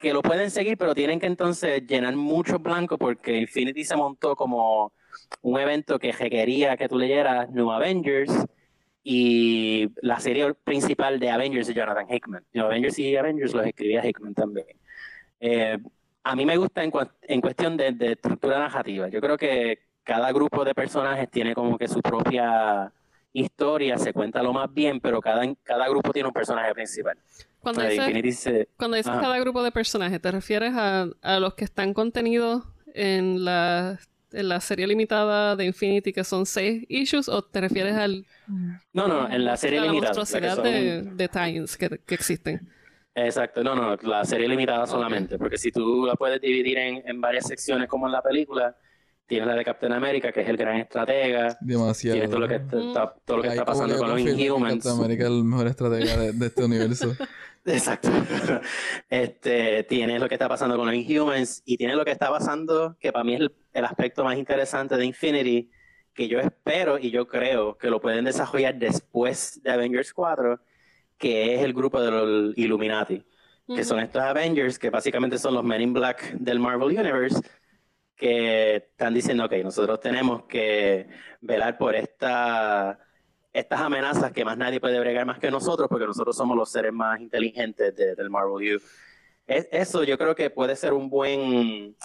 que 0.00 0.12
lo 0.12 0.22
pueden 0.22 0.50
seguir, 0.50 0.76
pero 0.78 0.94
tienen 0.94 1.20
que 1.20 1.26
entonces 1.26 1.86
llenar 1.86 2.16
mucho 2.16 2.58
blanco 2.58 2.98
porque 2.98 3.36
Infinity 3.38 3.84
se 3.84 3.94
montó 3.96 4.34
como 4.34 4.92
un 5.42 5.60
evento 5.60 5.98
que 5.98 6.10
requería 6.12 6.76
que 6.76 6.88
tú 6.88 6.98
leyeras 6.98 7.50
New 7.50 7.70
Avengers 7.70 8.32
y 9.04 9.88
la 10.02 10.18
serie 10.20 10.54
principal 10.54 11.20
de 11.20 11.30
Avengers 11.30 11.66
de 11.68 11.74
Jonathan 11.74 12.06
Hickman. 12.10 12.44
New 12.52 12.64
Avengers 12.64 12.98
y 12.98 13.14
Avengers 13.16 13.54
los 13.54 13.66
escribía 13.66 14.04
Hickman 14.04 14.34
también. 14.34 14.66
Eh, 15.38 15.78
a 16.24 16.34
mí 16.36 16.44
me 16.46 16.56
gusta 16.56 16.82
en, 16.82 16.90
cua- 16.90 17.12
en 17.22 17.40
cuestión 17.40 17.76
de 17.76 17.94
estructura 18.12 18.58
narrativa. 18.58 19.08
Yo 19.08 19.20
creo 19.20 19.36
que 19.36 19.78
cada 20.02 20.32
grupo 20.32 20.64
de 20.64 20.74
personajes 20.74 21.30
tiene 21.30 21.54
como 21.54 21.76
que 21.78 21.88
su 21.88 22.00
propia 22.00 22.92
historia, 23.32 23.96
se 23.98 24.12
cuenta 24.12 24.42
lo 24.42 24.52
más 24.52 24.72
bien, 24.72 25.00
pero 25.00 25.20
cada, 25.20 25.42
cada 25.62 25.88
grupo 25.88 26.12
tiene 26.12 26.28
un 26.28 26.32
personaje 26.34 26.72
principal. 26.74 27.18
Cuando 27.60 27.82
de 27.82 27.90
dices, 27.90 28.06
Infinity 28.08 28.32
se- 28.32 28.68
cuando 28.76 28.96
dices 28.96 29.12
Ajá. 29.12 29.20
cada 29.20 29.38
grupo 29.38 29.62
de 29.62 29.70
personajes, 29.70 30.20
¿te 30.20 30.30
refieres 30.30 30.72
a, 30.74 31.06
a 31.22 31.40
los 31.40 31.54
que 31.54 31.64
están 31.64 31.92
contenidos 31.94 32.64
en 32.94 33.44
la, 33.44 33.98
en 34.32 34.48
la 34.48 34.60
serie 34.60 34.86
limitada 34.86 35.54
de 35.56 35.64
Infinity, 35.66 36.12
que 36.12 36.24
son 36.24 36.46
seis 36.46 36.84
issues, 36.88 37.28
o 37.28 37.42
te 37.42 37.60
refieres 37.60 37.94
al, 37.96 38.24
No, 38.92 39.06
no, 39.06 39.28
en 39.30 39.44
la 39.44 39.56
serie 39.56 39.78
a 39.78 39.82
la 39.82 39.88
limitada. 39.88 40.14
la 40.14 40.54
son- 40.54 40.64
de, 40.64 41.02
de 41.14 41.28
tie-ins 41.28 41.76
que, 41.76 41.88
que 42.04 42.14
existen? 42.14 42.68
Exacto, 43.14 43.62
no, 43.62 43.74
no, 43.74 43.96
la 44.08 44.24
serie 44.24 44.48
limitada 44.48 44.86
solamente, 44.86 45.36
porque 45.36 45.58
si 45.58 45.70
tú 45.72 46.06
la 46.06 46.14
puedes 46.14 46.40
dividir 46.40 46.78
en, 46.78 47.02
en 47.06 47.20
varias 47.20 47.46
secciones 47.46 47.88
como 47.88 48.06
en 48.06 48.12
la 48.12 48.22
película, 48.22 48.76
tienes 49.30 49.46
la 49.46 49.54
de 49.54 49.64
Captain 49.64 49.92
America, 49.92 50.32
que 50.32 50.40
es 50.40 50.48
el 50.48 50.56
gran 50.56 50.76
estratega, 50.78 51.56
Demasiado. 51.60 52.14
tienes 52.14 52.30
todo 52.30 52.40
lo 52.40 52.48
que 52.48 52.56
está, 52.56 53.14
todo 53.24 53.36
lo 53.36 53.42
que 53.44 53.48
está 53.48 53.64
pasando 53.64 53.96
con 53.96 54.08
los 54.10 54.20
Inhumans. 54.20 54.82
Captain 54.82 54.98
America 54.98 55.22
es 55.22 55.30
el 55.30 55.44
mejor 55.44 55.66
estratega 55.68 56.16
de, 56.16 56.32
de 56.32 56.46
este 56.46 56.64
universo. 56.64 57.14
Exacto. 57.64 58.10
Este, 59.08 59.84
tiene 59.84 60.18
lo 60.18 60.28
que 60.28 60.34
está 60.34 60.48
pasando 60.48 60.76
con 60.76 60.86
los 60.86 60.94
Inhumans 60.96 61.62
y 61.64 61.76
tiene 61.76 61.94
lo 61.94 62.04
que 62.04 62.10
está 62.10 62.28
pasando, 62.28 62.96
que 62.98 63.12
para 63.12 63.22
mí 63.22 63.34
es 63.34 63.40
el, 63.40 63.54
el 63.72 63.84
aspecto 63.84 64.24
más 64.24 64.36
interesante 64.36 64.96
de 64.96 65.04
Infinity, 65.04 65.70
que 66.12 66.26
yo 66.26 66.40
espero 66.40 66.98
y 66.98 67.12
yo 67.12 67.28
creo 67.28 67.78
que 67.78 67.88
lo 67.88 68.00
pueden 68.00 68.24
desarrollar 68.24 68.74
después 68.74 69.60
de 69.62 69.70
Avengers 69.70 70.12
4, 70.12 70.60
que 71.18 71.54
es 71.54 71.62
el 71.62 71.72
grupo 71.72 72.02
de 72.02 72.10
los 72.10 72.58
Illuminati, 72.58 73.24
que 73.68 73.84
son 73.84 74.00
estos 74.00 74.22
Avengers, 74.22 74.76
que 74.76 74.90
básicamente 74.90 75.38
son 75.38 75.54
los 75.54 75.62
Men 75.62 75.82
in 75.82 75.92
Black 75.92 76.32
del 76.32 76.58
Marvel 76.58 76.98
Universe, 76.98 77.40
que 78.20 78.76
están 78.76 79.14
diciendo, 79.14 79.46
ok, 79.46 79.52
nosotros 79.64 79.98
tenemos 79.98 80.44
que 80.44 81.08
velar 81.40 81.78
por 81.78 81.94
esta 81.94 82.98
estas 83.52 83.80
amenazas 83.80 84.30
que 84.30 84.44
más 84.44 84.56
nadie 84.56 84.78
puede 84.78 85.00
bregar 85.00 85.26
más 85.26 85.40
que 85.40 85.50
nosotros, 85.50 85.88
porque 85.88 86.06
nosotros 86.06 86.36
somos 86.36 86.56
los 86.56 86.70
seres 86.70 86.92
más 86.92 87.18
inteligentes 87.20 87.96
de- 87.96 88.14
del 88.14 88.30
Marvel 88.30 88.76
U. 88.76 88.80
Es- 89.44 89.68
eso 89.72 90.04
yo 90.04 90.16
creo 90.16 90.36
que 90.36 90.50
puede 90.50 90.76
ser 90.76 90.92
un 90.92 91.10
buen, 91.10 91.96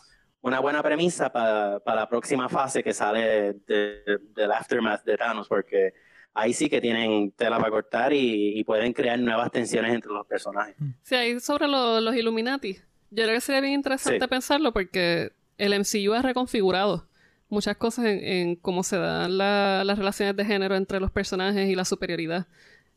una 0.41 0.59
buena 0.59 0.81
premisa 0.81 1.31
para 1.31 1.79
la 1.85 2.09
próxima 2.09 2.49
fase 2.49 2.81
que 2.81 2.93
sale 2.95 3.53
de- 3.67 4.19
del 4.33 4.51
aftermath 4.51 5.03
de 5.03 5.17
Thanos, 5.17 5.47
porque 5.47 5.93
ahí 6.33 6.51
sí 6.51 6.67
que 6.67 6.81
tienen 6.81 7.31
tela 7.33 7.59
para 7.59 7.69
cortar 7.69 8.11
y, 8.11 8.57
y 8.59 8.63
pueden 8.63 8.91
crear 8.91 9.19
nuevas 9.19 9.51
tensiones 9.51 9.93
entre 9.93 10.11
los 10.11 10.25
personajes. 10.25 10.75
Sí, 11.03 11.13
ahí 11.13 11.39
sobre 11.39 11.67
lo- 11.67 12.01
los 12.01 12.15
Illuminati. 12.15 12.73
Yo 13.11 13.23
creo 13.23 13.35
que 13.35 13.41
sería 13.41 13.61
bien 13.61 13.73
interesante 13.75 14.19
Sí. 14.19 14.27
pensarlo 14.27 14.73
porque 14.73 15.31
el 15.57 15.73
MCU 15.79 16.13
ha 16.13 16.21
reconfigurado 16.21 17.07
muchas 17.49 17.77
cosas 17.77 18.05
en, 18.05 18.23
en 18.23 18.55
cómo 18.55 18.83
se 18.83 18.97
dan 18.97 19.37
la- 19.37 19.83
las 19.85 19.97
relaciones 19.97 20.35
de 20.35 20.45
género 20.45 20.75
entre 20.75 20.99
los 20.99 21.11
personajes 21.11 21.69
y 21.69 21.75
la 21.75 21.85
superioridad. 21.85 22.47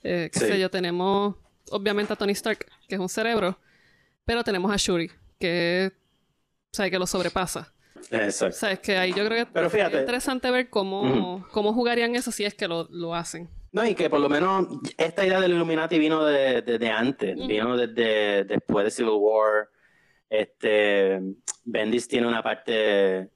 Eh, 0.03 0.31
qué 0.33 0.41
Sí. 0.41 0.47
sé 0.47 0.59
yo, 0.61 0.71
tenemos 0.71 1.37
obviamente 1.71 2.13
a 2.13 2.17
Tony 2.17 2.33
Stark, 2.33 2.67
que 2.89 2.95
es 2.95 3.01
un 3.01 3.09
cerebro, 3.09 3.59
pero 4.25 4.43
tenemos 4.45 4.73
a 4.73 4.77
Shuri, 4.77 5.11
que, 5.39 5.93
sabe 6.73 6.91
que 6.91 6.99
lo 6.99 7.07
sobrepasa. 7.07 7.73
Exacto. 8.11 8.57
Sabes 8.57 8.79
que 8.79 8.97
ahí 8.97 9.11
yo 9.13 9.25
creo 9.27 9.45
que 9.45 9.51
Pero 9.53 9.69
fíjate- 9.69 9.97
es 9.97 10.01
interesante 10.01 10.51
ver 10.51 10.71
cómo, 10.71 11.47
cómo 11.53 11.73
jugarían 11.75 12.15
eso 12.15 12.31
si 12.33 12.45
es 12.45 12.55
que 12.55 12.69
lo, 12.69 12.87
lo 12.91 13.15
hacen. 13.15 13.49
No, 13.73 13.85
y 13.85 13.95
que 13.95 14.09
por 14.09 14.21
lo 14.21 14.29
menos 14.31 14.67
esta 14.97 15.27
idea 15.27 15.41
del 15.41 15.53
Illuminati 15.53 15.99
vino 15.99 16.25
de- 16.25 16.63
desde 16.63 16.91
antes, 16.91 17.37
vino 17.47 17.77
desde 17.77 18.45
después 18.45 18.85
de 18.87 18.91
Civil 18.91 19.13
War. 19.19 19.69
Este, 20.31 21.21
Bendis 21.65 22.09
tiene 22.09 22.27
una 22.29 22.43
parte, 22.43 23.31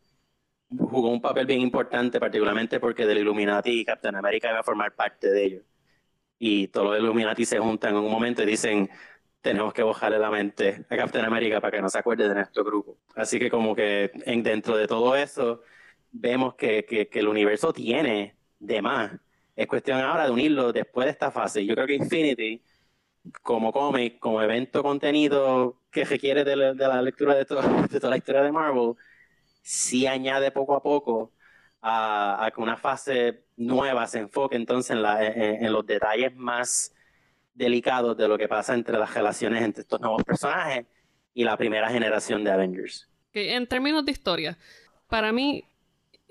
jugó 0.71 1.11
un 1.11 1.21
papel 1.21 1.47
bien 1.47 1.61
importante, 1.61 2.21
particularmente 2.21 2.81
porque 2.81 3.07
del 3.07 3.19
Illuminati 3.19 3.81
y 3.81 3.85
Captain 3.85 4.15
America 4.17 4.51
iba 4.51 4.61
a 4.61 4.63
formar 4.63 4.95
parte 4.95 5.31
de 5.31 5.45
ellos. 5.45 5.65
Y 6.39 6.69
todos 6.69 6.89
los 6.91 7.01
Illuminati 7.01 7.45
se 7.45 7.59
juntan 7.59 7.97
en 7.97 8.03
un 8.03 8.11
momento 8.11 8.43
y 8.43 8.47
dicen, 8.47 8.91
tenemos 9.41 9.73
que 9.73 9.83
bajarle 9.83 10.19
la 10.19 10.31
mente 10.31 10.85
a 10.89 10.97
Captain 10.97 11.25
America 11.25 11.61
para 11.61 11.77
que 11.77 11.83
no 11.83 11.89
se 11.89 11.99
acuerde 11.99 12.29
de 12.29 12.35
nuestro 12.35 12.65
grupo. 12.65 12.99
Así 13.15 13.39
que 13.39 13.51
como 13.51 13.75
que 13.75 14.11
en, 14.27 14.43
dentro 14.43 14.77
de 14.77 14.87
todo 14.87 15.17
eso, 15.17 15.63
vemos 16.11 16.55
que, 16.55 16.85
que, 16.85 17.09
que 17.09 17.19
el 17.21 17.29
universo 17.29 17.73
tiene 17.73 18.37
de 18.59 18.83
más. 18.83 19.13
Es 19.57 19.67
cuestión 19.67 20.01
ahora 20.01 20.25
de 20.27 20.31
unirlo 20.31 20.73
después 20.73 21.07
de 21.07 21.13
esta 21.13 21.31
fase. 21.31 21.65
Yo 21.67 21.75
creo 21.75 21.87
que 21.87 21.95
Infinity, 21.95 22.63
como 23.43 23.73
cómic, 23.73 24.19
como 24.19 24.43
evento 24.43 24.83
contenido 24.83 25.81
que 25.91 26.05
requiere 26.05 26.45
de 26.45 26.57
la, 26.57 26.75
de 26.75 26.89
la 26.89 27.03
lectura 27.03 27.35
de, 27.35 27.45
to- 27.45 27.61
de 27.91 28.01
toda 28.01 28.11
la 28.11 28.17
historia 28.17 28.43
de 28.43 28.53
Marvel, 28.53 28.95
sí 29.63 30.07
añade 30.07 30.51
poco 30.51 30.75
a 30.75 30.83
poco 30.83 31.33
a, 31.83 32.51
que 32.55 32.61
una 32.61 32.77
fase 32.77 33.45
nueva 33.57 34.07
se 34.07 34.21
enfoque 34.21 34.57
entonces 34.57 34.91
en, 34.93 35.03
la- 35.03 35.25
en- 35.25 35.65
en 35.65 35.73
los 35.73 35.87
detalles 35.87 36.35
más 36.37 36.95
delicados 37.55 38.17
de 38.17 38.29
lo 38.29 38.39
que 38.39 38.49
pasa 38.49 38.75
entre 38.75 38.99
las 38.99 39.13
relaciones 39.15 39.63
entre 39.63 39.83
estos 39.83 40.01
nuevos 40.01 40.23
personajes 40.25 40.87
y 41.35 41.45
la 41.45 41.57
primera 41.57 41.91
generación 41.91 42.45
de 42.45 42.51
Avengers. 42.51 43.09
Que 43.33 43.55
en 43.55 43.67
términos 43.67 44.05
de 44.05 44.13
historia, 44.13 44.59
para 45.09 45.33
mí, 45.33 45.65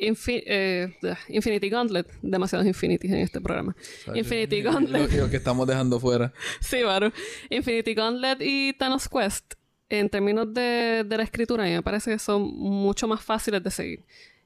Infi- 0.01 0.43
eh, 0.45 0.93
Infinity 1.29 1.69
Gauntlet, 1.69 2.07
demasiados 2.21 2.65
Infinities 2.67 3.11
en 3.11 3.19
este 3.19 3.39
programa. 3.39 3.75
Infinity 4.15 4.61
Gauntlet. 4.61 5.11
lo 5.13 5.29
que 5.29 5.37
estamos 5.37 5.67
dejando 5.67 5.99
fuera. 5.99 6.33
Sí, 6.59 6.81
Varo. 6.83 7.11
Infinity 7.49 7.93
Gauntlet 7.93 8.39
y 8.41 8.73
Thanos 8.73 9.07
Quest, 9.07 9.53
en 9.89 10.09
términos 10.09 10.53
de, 10.53 11.03
de 11.05 11.17
la 11.17 11.23
escritura, 11.23 11.63
a 11.63 11.67
mí 11.67 11.73
me 11.73 11.83
parece 11.83 12.11
que 12.11 12.19
son 12.19 12.41
mucho 12.43 13.07
más 13.07 13.21
fáciles 13.23 13.61
de 13.63 13.69
seguir. 13.71 14.03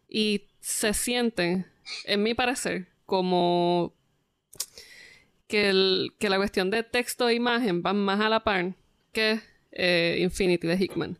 Y 0.10 0.44
se 0.60 0.94
sienten, 0.94 1.66
en 2.06 2.24
mi 2.24 2.34
parecer, 2.34 2.88
como 3.06 3.94
que, 5.48 5.70
el- 5.70 6.14
que 6.20 6.30
la 6.30 6.38
cuestión 6.38 6.70
de 6.70 6.84
texto 6.84 7.30
e 7.30 7.36
imagen 7.36 7.82
van 7.82 7.98
más 7.98 8.20
a 8.20 8.30
la 8.30 8.44
par 8.44 8.74
que 9.12 9.40
eh, 9.72 10.18
Infinity 10.22 10.68
de 10.68 10.76
Hickman. 10.76 11.18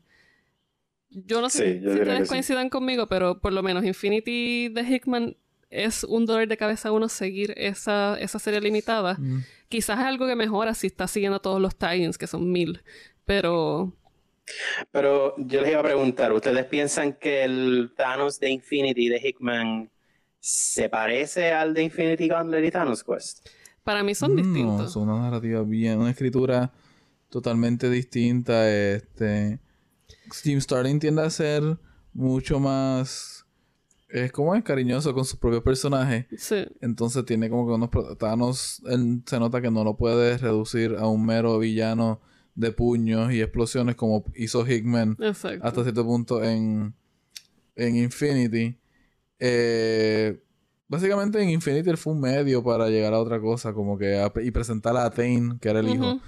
Yo 1.26 1.42
no 1.42 1.50
sé 1.50 1.64
Sí, 1.74 1.80
si 1.80 1.82
yo 1.82 1.92
ustedes 1.94 2.28
sí. 2.28 2.28
coincidan 2.28 2.70
conmigo, 2.70 3.08
pero 3.08 3.40
por 3.40 3.54
lo 3.54 3.64
menos 3.64 3.86
Infinity 3.86 4.70
de 4.70 4.82
Hickman 4.84 5.38
es 5.70 6.04
un 6.04 6.26
dolor 6.26 6.48
de 6.48 6.58
cabeza 6.58 6.90
a 6.90 6.92
uno 6.92 7.10
seguir 7.10 7.54
esa, 7.58 8.18
esa 8.20 8.40
serie 8.40 8.62
limitada. 8.62 9.16
Mm. 9.18 9.40
Quizás 9.70 10.00
es 10.00 10.06
algo 10.06 10.28
que 10.28 10.36
mejora 10.36 10.74
si 10.74 10.88
está 10.88 11.08
siguiendo 11.08 11.40
todos 11.42 11.62
los 11.62 11.76
tie-ins, 11.78 12.18
que 12.18 12.28
son 12.28 12.52
mil. 12.52 12.82
Pero 13.26 13.94
Pero 14.92 15.36
yo 15.38 15.62
les 15.62 15.72
iba 15.72 15.80
a 15.80 15.84
preguntar, 15.84 16.32
¿ustedes 16.34 16.66
piensan 16.66 17.14
que 17.14 17.44
el 17.44 17.94
Thanos 17.96 18.40
de 18.40 18.50
Infinity 18.52 19.10
de 19.10 19.18
Hickman 19.24 19.90
se 20.40 20.90
parece 20.90 21.52
al 21.52 21.74
de 21.74 21.84
Infinity 21.84 22.28
Gauntlet 22.28 22.66
y 22.66 22.72
Thanos 22.72 23.04
Quest? 23.04 23.48
para 23.84 24.04
mí 24.04 24.16
son 24.16 24.36
No, 24.36 24.42
distintos. 24.42 24.92
son 24.94 25.10
una 25.10 25.22
narrativa 25.24 25.62
bien, 25.64 26.00
una 26.00 26.10
escritura 26.12 26.72
totalmente 27.30 27.90
distinta. 27.90 28.72
Este, 28.72 29.60
Jim 30.44 30.60
Starlin 30.62 31.00
tiende 31.00 31.22
a 31.24 31.30
ser 31.30 31.78
mucho 32.14 32.60
más, 32.60 33.46
es 34.10 34.32
como 34.32 34.56
es 34.56 34.64
cariñoso 34.64 35.14
con 35.14 35.26
sus 35.26 35.38
propios 35.40 35.64
personajes. 35.64 36.26
Sí. 36.38 36.66
Entonces 36.82 37.26
tiene 37.26 37.50
como 37.50 37.68
que 37.68 37.74
unos 37.74 38.18
Thanos, 38.18 38.82
él 38.88 39.22
se 39.26 39.40
nota 39.40 39.62
que 39.62 39.72
no 39.72 39.84
lo 39.84 39.98
puede 39.98 40.38
reducir 40.38 40.96
a 40.98 41.08
un 41.08 41.26
mero 41.26 41.60
villano 41.60 42.22
de 42.56 42.72
puños 42.72 43.34
y 43.34 43.42
explosiones 43.42 43.96
como 43.96 44.24
hizo 44.36 44.66
Hickman 44.66 45.18
Exacto. 45.20 45.66
hasta 45.68 45.84
cierto 45.84 46.06
punto 46.06 46.42
en, 46.44 46.94
en 47.76 47.96
Infinity. 47.98 48.78
Eh, 49.40 50.42
básicamente 50.88 51.42
en 51.42 51.50
Infinity 51.50 51.90
él 51.90 51.98
fue 51.98 52.14
un 52.14 52.22
medio 52.22 52.64
para 52.64 52.88
llegar 52.90 53.14
a 53.14 53.20
otra 53.20 53.42
cosa, 53.42 53.74
como 53.74 53.98
que 53.98 54.16
a- 54.18 54.32
y 54.42 54.52
presentar 54.52 54.96
a 54.96 55.10
Thane, 55.10 55.58
que 55.60 55.70
era 55.70 55.80
el 55.82 55.90
hijo. 55.90 56.20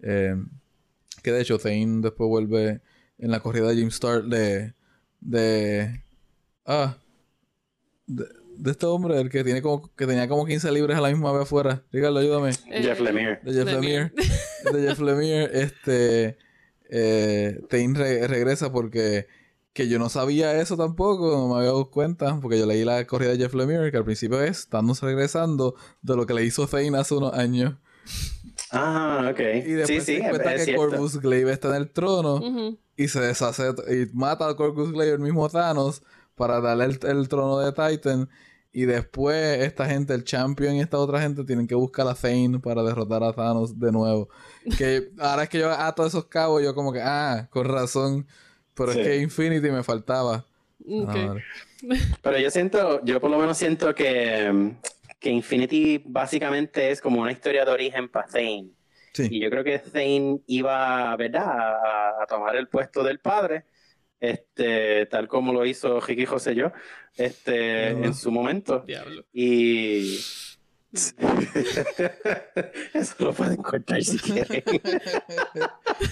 Eh, 0.00 0.36
que 1.22 1.32
de 1.32 1.40
hecho 1.40 1.58
Thane 1.58 2.00
después 2.00 2.28
vuelve 2.28 2.80
en 3.18 3.30
la 3.30 3.40
corrida 3.40 3.68
de 3.68 3.76
Jim 3.76 3.88
Stark 3.88 4.24
de... 4.24 4.74
de 5.20 6.02
ah, 6.66 6.96
de, 8.06 8.24
de 8.56 8.70
este 8.70 8.86
hombre, 8.86 9.20
el 9.20 9.30
que 9.30 9.42
tiene 9.44 9.62
como 9.62 9.94
que 9.94 10.06
tenía 10.06 10.28
como 10.28 10.46
15 10.46 10.70
libres 10.72 10.96
a 10.96 11.00
la 11.00 11.08
misma 11.08 11.32
vez 11.32 11.42
afuera. 11.42 11.82
Ricardo, 11.90 12.18
ayúdame. 12.18 12.50
Eh, 12.70 12.82
Jeff 12.82 13.00
Lemire. 13.00 13.40
De 13.42 13.52
Jeff 13.52 13.64
Lemire. 13.64 14.12
Lemire. 14.12 14.12
de 14.72 14.88
Jeff 14.88 15.00
Lemire, 15.00 15.60
este 15.62 16.36
eh, 16.90 17.60
Tain 17.70 17.94
re- 17.94 18.26
regresa 18.28 18.70
porque 18.70 19.26
que 19.72 19.88
yo 19.88 19.98
no 19.98 20.10
sabía 20.10 20.60
eso 20.60 20.76
tampoco, 20.76 21.30
no 21.30 21.48
me 21.48 21.54
había 21.54 21.68
dado 21.68 21.90
cuenta, 21.90 22.38
porque 22.40 22.58
yo 22.58 22.66
leí 22.66 22.84
la 22.84 23.06
corrida 23.06 23.30
de 23.30 23.38
Jeff 23.38 23.54
Lemire, 23.54 23.90
que 23.90 23.96
al 23.96 24.04
principio 24.04 24.42
es 24.42 24.58
estamos 24.60 25.00
regresando 25.00 25.74
de 26.02 26.14
lo 26.14 26.26
que 26.26 26.34
le 26.34 26.44
hizo 26.44 26.66
Thane 26.66 26.96
hace 26.98 27.14
unos 27.14 27.32
años. 27.32 27.76
Ah, 28.72 29.28
ok. 29.30 29.40
Y 29.40 29.72
después 29.72 30.04
sí, 30.04 30.14
se 30.14 30.22
sí, 30.22 30.28
cuenta 30.28 30.54
es 30.54 30.60
que 30.60 30.64
cierto. 30.72 30.88
Corvus 30.88 31.20
Glaive 31.20 31.52
está 31.52 31.68
en 31.68 31.74
el 31.74 31.90
trono 31.90 32.76
y 32.96 33.08
se 33.08 33.20
deshace 33.20 33.70
y 33.90 34.14
mata 34.16 34.46
al 34.46 34.56
Corvus 34.56 34.92
Glaive 34.92 35.14
el 35.14 35.20
mismo 35.20 35.48
Thanos 35.48 36.02
para 36.34 36.60
darle 36.60 36.86
el, 36.86 36.98
el 37.02 37.28
trono 37.28 37.58
de 37.58 37.72
Titan. 37.72 38.28
Y 38.74 38.86
después 38.86 39.60
esta 39.60 39.84
gente, 39.86 40.14
el 40.14 40.24
Champion 40.24 40.74
y 40.76 40.80
esta 40.80 40.96
otra 40.96 41.20
gente, 41.20 41.44
tienen 41.44 41.66
que 41.66 41.74
buscar 41.74 42.08
a 42.08 42.14
Thane 42.14 42.58
para 42.58 42.82
derrotar 42.82 43.22
a 43.22 43.34
Thanos 43.34 43.78
de 43.78 43.92
nuevo. 43.92 44.30
Que 44.78 45.10
ahora 45.18 45.42
es 45.42 45.48
que 45.50 45.58
yo 45.58 45.70
ato 45.70 46.06
esos 46.06 46.24
cabos, 46.24 46.62
yo 46.62 46.74
como 46.74 46.90
que, 46.92 47.00
ah, 47.02 47.48
con 47.50 47.66
razón. 47.66 48.26
Pero 48.74 48.92
Sí. 48.92 49.00
es 49.00 49.06
que 49.06 49.16
Infinity 49.18 49.70
me 49.70 49.82
faltaba. 49.82 50.46
Ok. 50.88 51.10
Ah. 51.14 51.34
Pero 52.22 52.38
yo 52.38 52.50
siento, 52.50 53.04
yo 53.04 53.20
por 53.20 53.30
lo 53.30 53.38
menos 53.38 53.58
siento 53.58 53.94
que, 53.94 54.74
que 55.22 55.30
Infinity 55.30 56.02
básicamente 56.04 56.90
es 56.90 57.00
como 57.00 57.22
una 57.22 57.32
historia 57.32 57.64
de 57.64 57.70
origen 57.70 58.08
para 58.08 58.26
Thane. 58.26 58.70
Sí. 59.12 59.28
Y 59.30 59.40
yo 59.40 59.50
creo 59.50 59.62
que 59.62 59.78
Thane 59.78 60.40
iba, 60.46 61.14
¿verdad?, 61.16 61.46
a, 61.46 62.22
a 62.22 62.26
tomar 62.26 62.56
el 62.56 62.68
puesto 62.68 63.02
del 63.02 63.20
padre, 63.20 63.64
este, 64.20 65.06
tal 65.06 65.28
como 65.28 65.52
lo 65.52 65.64
hizo 65.64 66.00
Ricky 66.00 66.26
José 66.26 66.54
yo, 66.54 66.72
este, 67.16 67.88
en 67.88 68.14
su 68.14 68.30
momento. 68.30 68.80
Diablo. 68.80 69.24
Y, 69.32 70.18
Eso 72.92 73.14
lo 73.18 73.32
pueden 73.32 73.56
cortar 73.56 74.02
si 74.02 74.18
quieren. 74.18 74.62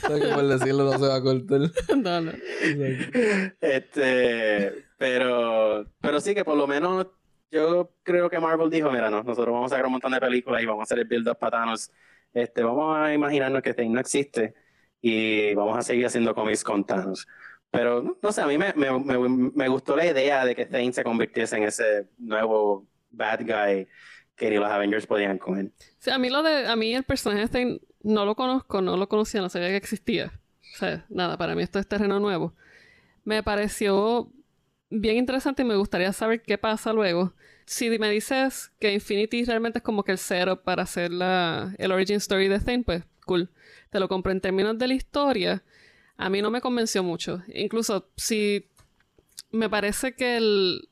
Que 0.09 0.29
por 0.35 0.47
decirlo 0.47 0.85
no 0.85 0.93
se 0.93 1.07
va 1.07 1.17
a 1.17 1.23
cortar. 1.23 1.61
No, 1.97 2.21
no. 2.21 2.33
Este, 3.61 4.87
pero, 4.97 5.87
pero 6.01 6.21
sí 6.21 6.35
que 6.35 6.45
por 6.45 6.57
lo 6.57 6.67
menos 6.67 7.09
yo 7.51 7.93
creo 8.03 8.31
que 8.31 8.39
Marvel 8.39 8.71
dijo, 8.71 8.91
mira, 8.91 9.11
no, 9.11 9.23
nosotros 9.23 9.53
vamos 9.53 9.73
a 9.73 9.77
sacar 9.77 9.87
un 9.87 9.93
montón 9.93 10.13
de 10.13 10.21
películas 10.21 10.63
y 10.63 10.67
vamos 10.67 10.83
a 10.83 10.85
hacer 10.85 10.99
el 10.99 11.05
build-up 11.07 11.39
para 11.39 11.59
Thanos. 11.59 11.91
Este, 12.33 12.63
vamos 12.63 12.97
a 12.97 13.13
imaginarnos 13.13 13.63
que 13.63 13.75
Thane 13.75 13.89
no 13.89 14.01
existe 14.01 14.55
y 15.01 15.55
vamos 15.55 15.77
a 15.77 15.83
seguir 15.83 16.07
haciendo 16.07 16.35
cómics 16.35 16.63
con 16.63 16.85
Thanos. 16.85 17.27
Pero 17.71 18.19
no, 18.23 18.33
sé, 18.33 18.41
a 18.41 18.47
mí 18.47 18.59
me, 18.59 18.73
me, 18.75 18.99
me, 18.99 19.51
me 19.55 19.69
gustó 19.69 19.97
la 19.97 20.07
idea 20.07 20.45
de 20.45 20.55
que 20.55 20.67
Thane 20.67 20.93
se 20.93 21.05
convirtiese 21.05 21.57
en 21.57 21.65
ese 21.65 22.09
nuevo 22.19 22.87
bad 23.11 23.41
guy 23.41 23.89
que 24.37 24.51
ni 24.51 24.57
los 24.57 24.71
Avengers 24.71 25.07
podían 25.07 25.39
con 25.39 25.59
él. 25.59 25.73
Sí, 25.99 26.11
a 26.11 26.19
mí 26.19 26.31
lo 26.31 26.43
de, 26.43 26.67
a 26.67 26.75
mí 26.75 26.95
el 26.95 27.05
personaje 27.05 27.43
este 27.43 27.81
no 28.03 28.25
lo 28.25 28.35
conozco, 28.35 28.81
no 28.81 28.97
lo 28.97 29.09
conocía, 29.09 29.41
no 29.41 29.49
sabía 29.49 29.69
que 29.69 29.77
existía. 29.77 30.33
O 30.75 30.79
sea, 30.79 31.05
nada, 31.11 31.37
para 31.37 31.55
mí 31.55 31.63
esto 31.63 31.79
es 31.79 31.87
terreno 31.87 32.21
nuevo. 32.21 32.55
Me 33.25 33.43
pareció 33.43 34.33
bien 34.91 35.17
interesante 35.17 35.63
y 35.63 35.65
me 35.65 35.77
gustaría 35.77 36.13
saber 36.13 36.43
qué 36.43 36.59
pasa 36.59 36.93
luego. 36.93 37.33
Si 37.65 37.89
me 37.99 38.11
dices 38.11 38.73
que 38.81 38.93
Infinity 38.93 39.45
realmente 39.45 39.79
es 39.79 39.85
como 39.85 40.03
que 40.03 40.13
el 40.13 40.19
cero 40.19 40.63
para 40.63 40.83
hacer 40.83 41.13
la, 41.13 41.75
el 41.79 41.93
origin 41.93 42.17
story 42.17 42.49
de 42.49 42.59
Thane, 42.59 42.83
pues 42.83 43.05
cool. 43.25 43.49
Te 43.91 44.01
lo 44.01 44.09
compro 44.09 44.33
en 44.33 44.41
términos 44.41 44.77
de 44.79 44.89
la 44.89 44.95
historia. 44.95 45.63
A 46.17 46.29
mí 46.29 46.43
no 46.43 46.51
me 46.51 46.61
convenció 46.61 47.03
mucho. 47.03 47.43
Incluso 47.55 48.11
si 48.17 48.67
me 49.53 49.71
parece 49.71 50.15
que 50.15 50.37
el, 50.37 50.89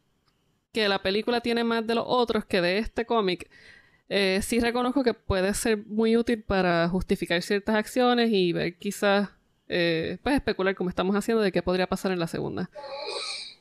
que 0.73 0.89
la 0.89 1.03
película 1.03 1.41
tiene 1.41 1.65
más 1.65 1.87
de 1.87 1.97
los 1.97 2.05
otros 2.07 2.45
que 2.45 2.61
de 2.61 2.79
este 2.79 3.05
cómic, 3.05 3.51
eh, 4.09 4.41
sí 4.43 4.61
reconozco 4.61 5.03
que 5.03 5.15
puede 5.15 5.53
ser 5.55 5.85
muy 5.87 6.17
útil 6.17 6.43
para 6.43 6.89
justificar 6.89 7.43
ciertas 7.43 7.75
acciones 7.75 8.31
y 8.33 8.53
ver 8.53 8.77
quizás, 8.79 9.31
eh, 9.69 10.19
pues 10.23 10.37
especular 10.37 10.75
como 10.75 10.89
estamos 10.89 11.15
haciendo 11.17 11.43
de 11.43 11.53
qué 11.53 11.63
podría 11.63 11.89
pasar 11.89 12.13
en 12.13 12.21
la 12.21 12.27
segunda. 12.27 12.71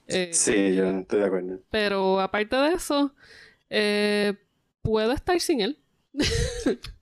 Eh, 0.07 0.29
Sí, 0.33 0.75
yo 0.75 0.89
estoy 0.89 1.19
de 1.19 1.25
acuerdo. 1.25 1.59
pero 1.69 2.19
aparte 2.19 2.55
de 2.55 2.73
eso, 2.73 3.13
eh, 3.69 4.33
puedo 4.81 5.11
estar 5.11 5.39
sin 5.39 5.61
él. 5.61 5.79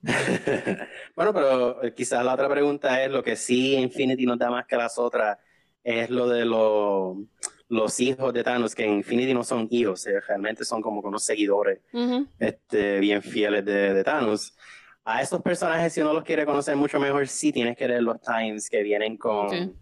bueno, 1.15 1.33
pero 1.33 1.83
eh, 1.83 1.93
quizás 1.93 2.23
la 2.23 2.33
otra 2.33 2.49
pregunta 2.49 3.03
es 3.03 3.11
lo 3.11 3.23
que 3.23 3.35
sí 3.35 3.75
Infinity 3.75 4.25
nos 4.25 4.37
da 4.37 4.49
más 4.49 4.65
que 4.65 4.75
las 4.75 4.97
otras, 4.97 5.37
es 5.83 6.09
lo 6.09 6.27
de 6.27 6.45
los 6.45 7.17
los 7.67 7.99
hijos 7.99 8.31
de 8.31 8.43
Thanos, 8.43 8.75
que 8.75 8.85
en 8.85 8.93
Infinity 8.93 9.33
no 9.33 9.43
son 9.43 9.67
hijos, 9.71 10.05
eh, 10.05 10.19
realmente 10.27 10.63
son 10.63 10.81
como 10.81 11.01
unos 11.01 11.23
seguidores 11.23 11.79
este, 12.37 12.99
bien 12.99 13.23
fieles 13.23 13.65
de, 13.65 13.93
de 13.93 14.03
Thanos. 14.03 14.55
A 15.03 15.21
esos 15.21 15.41
personajes, 15.41 15.93
si 15.93 16.01
uno 16.01 16.13
los 16.13 16.23
quiere 16.23 16.45
conocer 16.45 16.75
mucho 16.75 16.99
mejor, 16.99 17.27
sí 17.27 17.51
tienes 17.51 17.75
que 17.77 17.87
leer 17.87 18.03
los 18.03 18.19
times 18.21 18.69
que 18.69 18.81
vienen 18.83 19.17
con. 19.17 19.75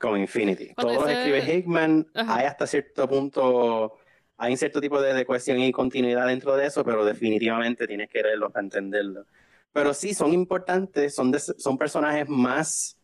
Con 0.00 0.18
Infinity. 0.18 0.72
Cuando 0.74 0.94
Todos 0.94 1.08
los 1.08 1.08
dice- 1.08 1.36
escribe 1.36 1.58
Hickman, 1.58 2.06
Ajá. 2.14 2.36
hay 2.36 2.46
hasta 2.46 2.66
cierto 2.66 3.06
punto, 3.08 3.92
hay 4.38 4.52
un 4.52 4.56
cierto 4.58 4.80
tipo 4.80 5.00
de, 5.00 5.12
de 5.14 5.26
cohesión 5.26 5.60
y 5.60 5.70
continuidad 5.72 6.26
dentro 6.26 6.56
de 6.56 6.66
eso, 6.66 6.84
pero 6.84 7.04
definitivamente 7.04 7.86
tienes 7.86 8.08
que 8.08 8.22
leerlos 8.22 8.50
para 8.50 8.64
entenderlo. 8.64 9.26
Pero 9.72 9.92
sí, 9.94 10.14
son 10.14 10.32
importantes, 10.32 11.14
son, 11.14 11.30
de- 11.30 11.38
son 11.38 11.76
personajes 11.78 12.28
más, 12.28 12.96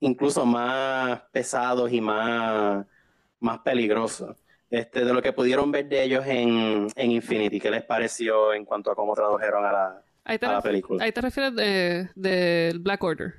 incluso 0.00 0.44
más 0.46 1.20
pesados 1.30 1.92
y 1.92 2.00
más, 2.00 2.86
más 3.38 3.58
peligrosos. 3.60 4.36
Este, 4.70 5.04
de 5.04 5.12
lo 5.12 5.20
que 5.20 5.32
pudieron 5.32 5.70
ver 5.72 5.88
de 5.88 6.02
ellos 6.04 6.24
en, 6.26 6.86
en 6.94 7.10
Infinity, 7.10 7.58
¿qué 7.60 7.70
les 7.70 7.82
pareció 7.84 8.54
en 8.54 8.64
cuanto 8.64 8.90
a 8.90 8.94
cómo 8.94 9.14
tradujeron 9.14 9.64
a 9.66 9.72
la, 9.72 10.02
Ahí 10.24 10.38
te, 10.38 10.46
a 10.46 10.52
la 10.52 10.62
película? 10.62 11.04
ahí 11.04 11.12
te 11.12 11.20
refieres 11.20 11.54
de- 11.54 12.08
del 12.14 12.78
Black 12.78 13.02
Order. 13.02 13.34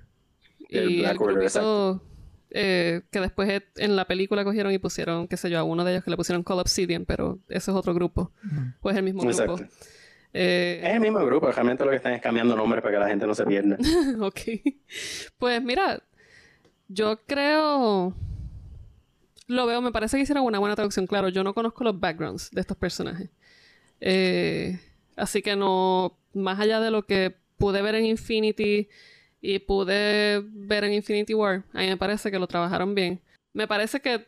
Del 0.70 0.90
y 0.92 1.00
Black 1.02 1.12
el 1.16 1.22
Order, 1.22 1.36
grupito, 1.38 2.04
eh, 2.52 3.02
que 3.12 3.20
después 3.20 3.50
eh, 3.50 3.64
en 3.78 3.96
la 3.96 4.06
película 4.06 4.44
cogieron 4.44 4.72
y 4.74 4.78
pusieron, 4.78 5.28
qué 5.28 5.38
sé 5.38 5.50
yo, 5.50 5.60
a 5.60 5.64
uno 5.64 5.84
de 5.84 5.94
ellos 5.94 6.04
que 6.04 6.12
le 6.12 6.18
pusieron 6.18 6.44
Call 6.44 6.60
Obsidian, 6.60 7.06
pero 7.06 7.40
ese 7.48 7.72
es 7.72 7.78
otro 7.78 7.94
grupo. 7.94 8.32
O 8.82 8.90
es 8.90 8.98
el 8.98 9.04
mismo 9.04 9.22
grupo. 9.24 9.60
Eh, 10.34 10.82
Es 10.84 10.94
el 10.94 11.00
mismo 11.02 11.20
grupo, 11.26 11.52
realmente 11.52 11.84
lo 11.84 11.90
que 11.92 11.98
están 11.98 12.14
es 12.14 12.22
cambiando 12.22 12.56
nombres 12.56 12.82
para 12.82 12.94
que 12.94 13.00
la 13.00 13.08
gente 13.08 13.28
no 13.28 13.36
se 13.36 13.46
pierda. 13.46 13.78
ok. 14.20 14.40
Pues 15.38 15.62
mira, 15.64 16.02
yo 16.88 17.20
creo. 17.26 18.14
Lo 19.48 19.66
veo, 19.66 19.82
me 19.82 19.92
parece 19.92 20.16
que 20.18 20.24
hicieron 20.24 20.46
una 20.46 20.60
buena 20.60 20.76
traducción. 20.76 21.08
Claro, 21.08 21.28
yo 21.30 21.44
no 21.44 21.54
conozco 21.54 21.84
los 21.84 22.00
backgrounds 22.00 22.52
de 22.52 22.62
estos 22.62 22.78
personajes. 22.78 23.30
Eh, 24.00 24.80
así 25.16 25.42
que 25.42 25.56
no. 25.56 26.18
Más 26.34 26.60
allá 26.60 26.80
de 26.80 26.92
lo 26.92 27.06
que 27.06 27.36
pude 27.58 27.82
ver 27.82 27.96
en 27.96 28.06
Infinity 28.06 28.88
y 29.42 29.60
pude 29.60 30.42
ver 30.52 30.84
en 30.84 30.94
Infinity 30.94 31.34
War, 31.34 31.64
a 31.74 31.80
mí 31.80 31.88
me 31.88 31.98
parece 31.98 32.30
que 32.32 32.40
lo 32.40 32.48
trabajaron 32.48 32.94
bien. 32.96 33.20
Me 33.54 33.68
parece 33.68 34.00
que 34.00 34.26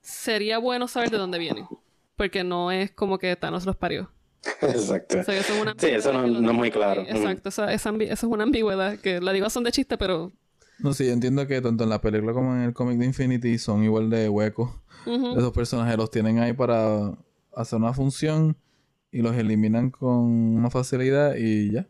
sería 0.00 0.58
bueno 0.58 0.88
saber 0.88 1.10
de 1.10 1.18
dónde 1.18 1.38
vienen. 1.38 1.66
Porque 2.16 2.44
no 2.44 2.70
es 2.70 2.90
como 2.92 3.18
que 3.18 3.34
Thanos 3.36 3.64
los 3.66 3.76
parió. 3.76 4.10
Exacto. 4.60 5.20
O 5.20 5.22
sea, 5.22 5.38
eso 5.38 5.54
es 5.54 5.60
una 5.62 5.74
Sí, 5.76 5.86
eso 5.86 6.12
no- 6.12 6.26
no 6.26 6.50
es 6.50 6.56
muy 6.56 6.70
claro. 6.70 7.02
Exacto, 7.02 7.48
esa, 7.48 7.72
esa 7.72 7.90
eso 7.90 8.12
es 8.12 8.22
una 8.24 8.42
ambigüedad 8.44 8.98
que 8.98 9.20
la 9.20 9.32
digo 9.32 9.48
son 9.50 9.64
de 9.64 9.72
chiste, 9.72 9.96
pero. 9.96 10.32
No, 10.78 10.92
sí, 10.92 11.06
yo 11.06 11.12
entiendo 11.12 11.46
que 11.46 11.60
tanto 11.60 11.84
en 11.84 11.90
la 11.90 12.00
película 12.00 12.32
como 12.32 12.54
en 12.54 12.62
el 12.62 12.72
cómic 12.74 12.98
de 12.98 13.06
Infinity 13.06 13.56
son 13.58 13.84
igual 13.84 14.10
de 14.10 14.28
huecos. 14.28 14.70
Esos 15.06 15.52
personajes 15.52 15.96
los 15.96 16.10
tienen 16.10 16.38
ahí 16.38 16.52
para 16.52 17.12
hacer 17.56 17.78
una 17.78 17.92
función 17.92 18.56
y 19.10 19.20
los 19.22 19.36
eliminan 19.36 19.90
con 19.90 20.08
una 20.56 20.70
facilidad 20.70 21.34
y 21.36 21.72
ya. 21.72 21.86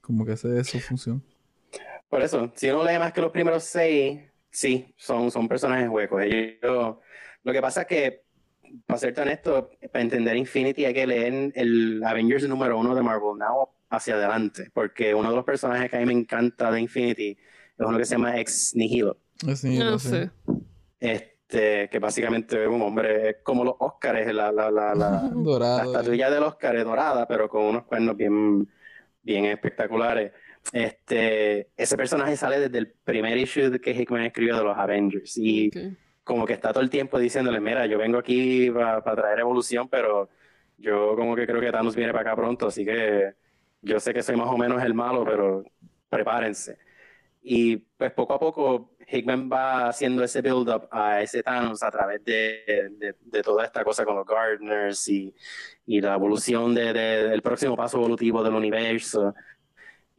Como 0.00 0.24
que 0.24 0.32
esa 0.32 0.48
es 0.58 0.68
su 0.68 0.80
función. 0.80 1.22
Por 2.08 2.22
eso, 2.22 2.50
si 2.54 2.70
uno 2.70 2.84
lee 2.84 2.98
más 2.98 3.12
que 3.12 3.20
los 3.20 3.30
primeros 3.30 3.64
seis, 3.64 4.20
sí, 4.50 4.94
son, 4.96 5.30
son 5.30 5.46
personajes 5.48 5.88
huecos. 5.88 6.22
Ellos, 6.22 6.96
lo 7.42 7.52
que 7.52 7.60
pasa 7.60 7.82
es 7.82 7.86
que, 7.86 8.22
para 8.86 8.98
serte 8.98 9.20
honesto, 9.22 9.70
para 9.92 10.02
entender 10.02 10.36
Infinity 10.36 10.84
hay 10.84 10.94
que 10.94 11.06
leer 11.06 11.52
el 11.54 12.02
Avengers 12.04 12.48
número 12.48 12.78
uno 12.78 12.94
de 12.94 13.02
Marvel 13.02 13.38
Now 13.38 13.68
hacia 13.90 14.14
adelante, 14.14 14.70
porque 14.72 15.14
uno 15.14 15.30
de 15.30 15.36
los 15.36 15.44
personajes 15.44 15.90
que 15.90 15.96
a 15.96 16.00
mí 16.00 16.06
me 16.06 16.12
encanta 16.12 16.70
de 16.70 16.80
Infinity 16.80 17.30
es 17.78 17.86
uno 17.86 17.96
que 17.98 18.04
se 18.04 18.14
llama 18.14 18.38
Ex 18.38 18.74
Nihilo. 18.74 19.18
Así, 19.46 19.78
No 19.78 19.98
sé. 19.98 20.30
Este, 21.00 21.88
que 21.88 21.98
básicamente 21.98 22.62
es 22.62 22.68
un 22.68 22.82
hombre 22.82 23.30
es 23.30 23.36
como 23.42 23.64
los 23.64 23.74
Óscares, 23.78 24.26
la, 24.34 24.50
la, 24.52 24.70
la, 24.70 24.94
la, 24.94 24.94
la 25.22 25.30
Dorado. 25.32 25.92
estatuilla 25.92 26.30
del 26.30 26.42
Oscar 26.42 26.76
es 26.76 26.84
dorada, 26.84 27.26
pero 27.26 27.48
con 27.48 27.64
unos 27.64 27.84
cuernos 27.84 28.16
bien, 28.16 28.68
bien 29.22 29.44
espectaculares. 29.46 30.32
Este, 30.72 31.68
ese 31.76 31.96
personaje 31.96 32.36
sale 32.36 32.60
desde 32.60 32.78
el 32.78 32.88
primer 33.04 33.36
issue 33.38 33.80
que 33.80 33.92
Hickman 33.92 34.22
escribió 34.24 34.56
de 34.56 34.64
los 34.64 34.76
Avengers 34.76 35.36
y 35.38 35.68
Ok. 35.68 35.96
como 36.24 36.44
que 36.46 36.52
está 36.52 36.72
todo 36.72 36.82
el 36.82 36.90
tiempo 36.90 37.18
diciéndole, 37.18 37.58
mira, 37.60 37.86
yo 37.86 37.96
vengo 37.98 38.18
aquí 38.18 38.70
para 38.70 39.00
traer 39.00 39.38
evolución, 39.40 39.88
pero 39.88 40.28
yo 40.76 41.16
como 41.16 41.34
que 41.34 41.46
creo 41.46 41.60
que 41.60 41.72
Thanos 41.72 41.96
viene 41.96 42.12
para 42.12 42.30
acá 42.30 42.36
pronto, 42.36 42.66
así 42.66 42.84
que 42.84 43.32
yo 43.80 43.98
sé 43.98 44.12
que 44.12 44.22
soy 44.22 44.36
más 44.36 44.48
o 44.48 44.58
menos 44.58 44.82
el 44.82 44.92
malo, 44.92 45.24
pero 45.24 45.64
prepárense. 46.10 46.76
Y 47.40 47.76
pues 47.76 48.12
poco 48.12 48.34
a 48.34 48.38
poco 48.40 48.94
Hickman 49.10 49.48
va 49.50 49.88
haciendo 49.88 50.22
ese 50.22 50.42
build-up 50.42 50.86
a 50.90 51.22
ese 51.22 51.42
Thanos 51.42 51.82
a 51.82 51.90
través 51.90 52.22
de, 52.24 52.90
de- 52.98 53.14
de 53.20 53.42
toda 53.42 53.64
esta 53.64 53.82
cosa 53.84 54.04
con 54.04 54.16
los 54.16 54.26
Gardeners 54.26 55.08
y, 55.08 55.34
y 55.86 56.00
la 56.02 56.14
evolución 56.14 56.74
de- 56.74 56.92
del 56.92 57.40
próximo 57.40 57.74
paso 57.74 57.96
evolutivo 57.96 58.42
del 58.42 58.52
universo. 58.54 59.34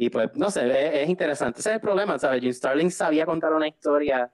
Y 0.01 0.09
pues, 0.09 0.33
no 0.35 0.49
sé, 0.49 0.65
es, 0.65 1.03
es 1.03 1.09
interesante. 1.09 1.59
Ese 1.59 1.71
es 1.71 1.75
el 1.75 1.81
problema, 1.81 2.17
¿sabes? 2.17 2.39
Jim 2.39 2.53
Starling 2.53 2.89
sabía 2.89 3.25
contar 3.25 3.53
una 3.53 3.67
historia 3.67 4.31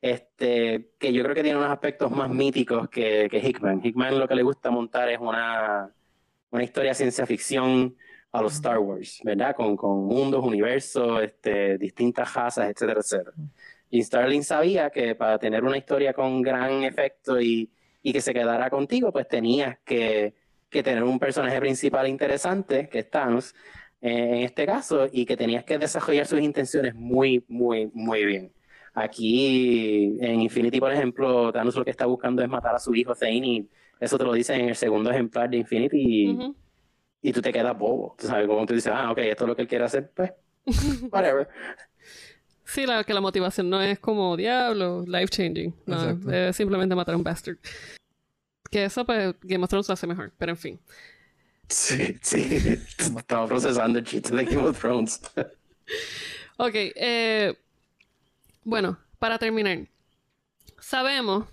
este, 0.00 0.92
que 0.96 1.12
yo 1.12 1.24
creo 1.24 1.34
que 1.34 1.42
tiene 1.42 1.58
unos 1.58 1.72
aspectos 1.72 2.08
más 2.12 2.30
míticos 2.30 2.88
que, 2.88 3.26
que 3.28 3.38
Hickman. 3.40 3.80
Hickman 3.84 4.16
lo 4.16 4.28
que 4.28 4.36
le 4.36 4.44
gusta 4.44 4.70
montar 4.70 5.08
es 5.08 5.18
una, 5.18 5.92
una 6.50 6.62
historia 6.62 6.94
ciencia 6.94 7.26
ficción 7.26 7.96
a 8.30 8.40
los 8.40 8.54
Star 8.54 8.78
Wars, 8.78 9.20
¿verdad? 9.24 9.56
Con, 9.56 9.76
con 9.76 10.04
mundos, 10.04 10.44
universos, 10.44 11.20
este, 11.20 11.78
distintas 11.78 12.32
razas, 12.32 12.70
etcétera, 12.70 13.00
etcétera. 13.00 13.32
Y 13.90 14.00
Starling 14.00 14.44
sabía 14.44 14.88
que 14.90 15.16
para 15.16 15.36
tener 15.40 15.64
una 15.64 15.78
historia 15.78 16.12
con 16.12 16.42
gran 16.42 16.84
efecto 16.84 17.40
y, 17.40 17.68
y 18.04 18.12
que 18.12 18.20
se 18.20 18.32
quedara 18.32 18.70
contigo, 18.70 19.10
pues 19.10 19.26
tenías 19.26 19.78
que, 19.84 20.34
que 20.70 20.84
tener 20.84 21.02
un 21.02 21.18
personaje 21.18 21.58
principal 21.58 22.06
interesante, 22.06 22.88
que 22.88 23.00
es 23.00 23.10
Thanos, 23.10 23.52
en 24.00 24.34
este 24.36 24.64
caso, 24.66 25.06
y 25.12 25.26
que 25.26 25.36
tenías 25.36 25.64
que 25.64 25.78
desarrollar 25.78 26.26
sus 26.26 26.40
intenciones 26.40 26.94
muy, 26.94 27.44
muy, 27.48 27.90
muy 27.92 28.24
bien. 28.24 28.52
Aquí 28.94 30.16
en 30.20 30.40
Infinity, 30.40 30.80
por 30.80 30.92
ejemplo, 30.92 31.52
Thanos 31.52 31.76
lo 31.76 31.84
que 31.84 31.90
está 31.90 32.06
buscando 32.06 32.42
es 32.42 32.48
matar 32.48 32.74
a 32.74 32.78
su 32.78 32.94
hijo 32.94 33.14
Thane 33.14 33.46
y 33.46 33.68
eso 34.00 34.18
te 34.18 34.24
lo 34.24 34.32
dicen 34.32 34.60
en 34.60 34.68
el 34.70 34.76
segundo 34.76 35.10
ejemplar 35.10 35.50
de 35.50 35.58
Infinity 35.58 35.96
y, 35.98 36.28
Ujú. 36.30 36.56
y 37.22 37.32
tú 37.32 37.40
te 37.42 37.52
quedas 37.52 37.76
bobo. 37.78 38.14
Tú 38.18 38.26
sabes, 38.26 38.46
como 38.46 38.66
tú 38.66 38.74
dices, 38.74 38.92
ah, 38.94 39.10
ok, 39.12 39.18
esto 39.18 39.44
es 39.44 39.48
lo 39.48 39.56
que 39.56 39.62
él 39.62 39.68
quiere 39.68 39.84
hacer, 39.84 40.10
pues, 40.14 40.32
whatever. 41.12 41.48
Sí, 42.64 42.86
la, 42.86 43.02
que 43.04 43.14
la 43.14 43.20
motivación 43.20 43.70
no 43.70 43.80
es 43.80 43.98
como 43.98 44.36
diablo, 44.36 45.04
life 45.06 45.28
changing. 45.28 45.74
No, 45.86 46.32
es 46.32 46.54
simplemente 46.56 46.94
matar 46.94 47.14
a 47.14 47.16
un 47.18 47.24
bastard. 47.24 47.56
Que 48.70 48.84
eso, 48.84 49.06
pues, 49.06 49.34
Game 49.42 49.64
of 49.64 49.70
Thrones 49.70 49.88
lo 49.88 49.94
hace 49.94 50.06
mejor, 50.06 50.32
pero 50.36 50.52
en 50.52 50.58
fin. 50.58 50.80
Sí, 51.68 52.18
sí. 52.22 52.78
Estaba 52.98 53.46
procesando 53.46 53.98
el 53.98 54.04
chiste 54.04 54.34
de 54.34 54.44
Game 54.44 54.68
of 54.68 54.78
Thrones. 54.78 55.20
ok, 56.56 56.74
eh, 56.74 57.54
bueno, 58.64 58.98
para 59.18 59.38
terminar. 59.38 59.86
Sabemos, 60.80 61.46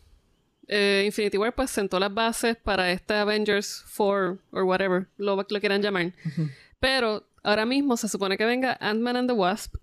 eh, 0.67 1.03
Infinity 1.05 1.37
War 1.37 1.53
pues 1.53 1.69
sentó 1.69 1.99
las 1.99 2.13
bases 2.13 2.55
para 2.57 2.91
este 2.91 3.13
Avengers 3.13 3.83
4 3.95 4.39
o 4.51 4.63
whatever 4.63 5.07
lo, 5.17 5.35
lo 5.35 5.59
quieran 5.59 5.81
llamar. 5.81 6.13
Pero 6.79 7.27
ahora 7.43 7.65
mismo 7.65 7.97
se 7.97 8.07
supone 8.07 8.37
que 8.37 8.45
venga 8.45 8.77
Ant-Man 8.79 9.17
and 9.17 9.29
the 9.29 9.33
Wasp 9.33 9.75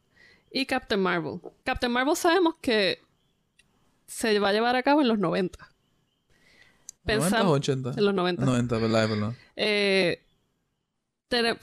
y 0.50 0.66
Captain 0.66 1.00
Marvel. 1.00 1.40
Captain 1.64 1.92
Marvel 1.92 2.16
sabemos 2.16 2.54
que 2.60 3.00
se 4.06 4.38
va 4.38 4.50
a 4.50 4.52
llevar 4.52 4.76
a 4.76 4.82
cabo 4.82 5.00
en 5.00 5.08
los 5.08 5.18
90. 5.18 5.71
¿90 7.04 7.44
o 7.44 7.50
80? 7.50 7.90
En 7.96 8.04
los 8.04 8.14
90. 8.14 8.44
90, 8.44 8.78
verdad, 8.78 9.08
verdad. 9.08 9.32
Eh, 9.56 10.22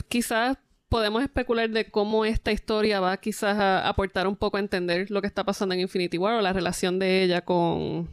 quizás 0.07 0.57
podemos 0.89 1.21
especular 1.21 1.69
de 1.69 1.89
cómo 1.89 2.25
esta 2.25 2.51
historia 2.51 2.99
va 2.99 3.15
quizás 3.17 3.57
a 3.57 3.87
aportar 3.87 4.27
un 4.27 4.35
poco 4.35 4.57
a 4.57 4.59
entender 4.59 5.09
lo 5.11 5.21
que 5.21 5.27
está 5.27 5.43
pasando 5.43 5.75
en 5.75 5.81
Infinity 5.81 6.17
War 6.17 6.35
o 6.35 6.41
la 6.41 6.51
relación 6.51 6.99
de 6.99 7.23
ella 7.23 7.41
con, 7.41 8.09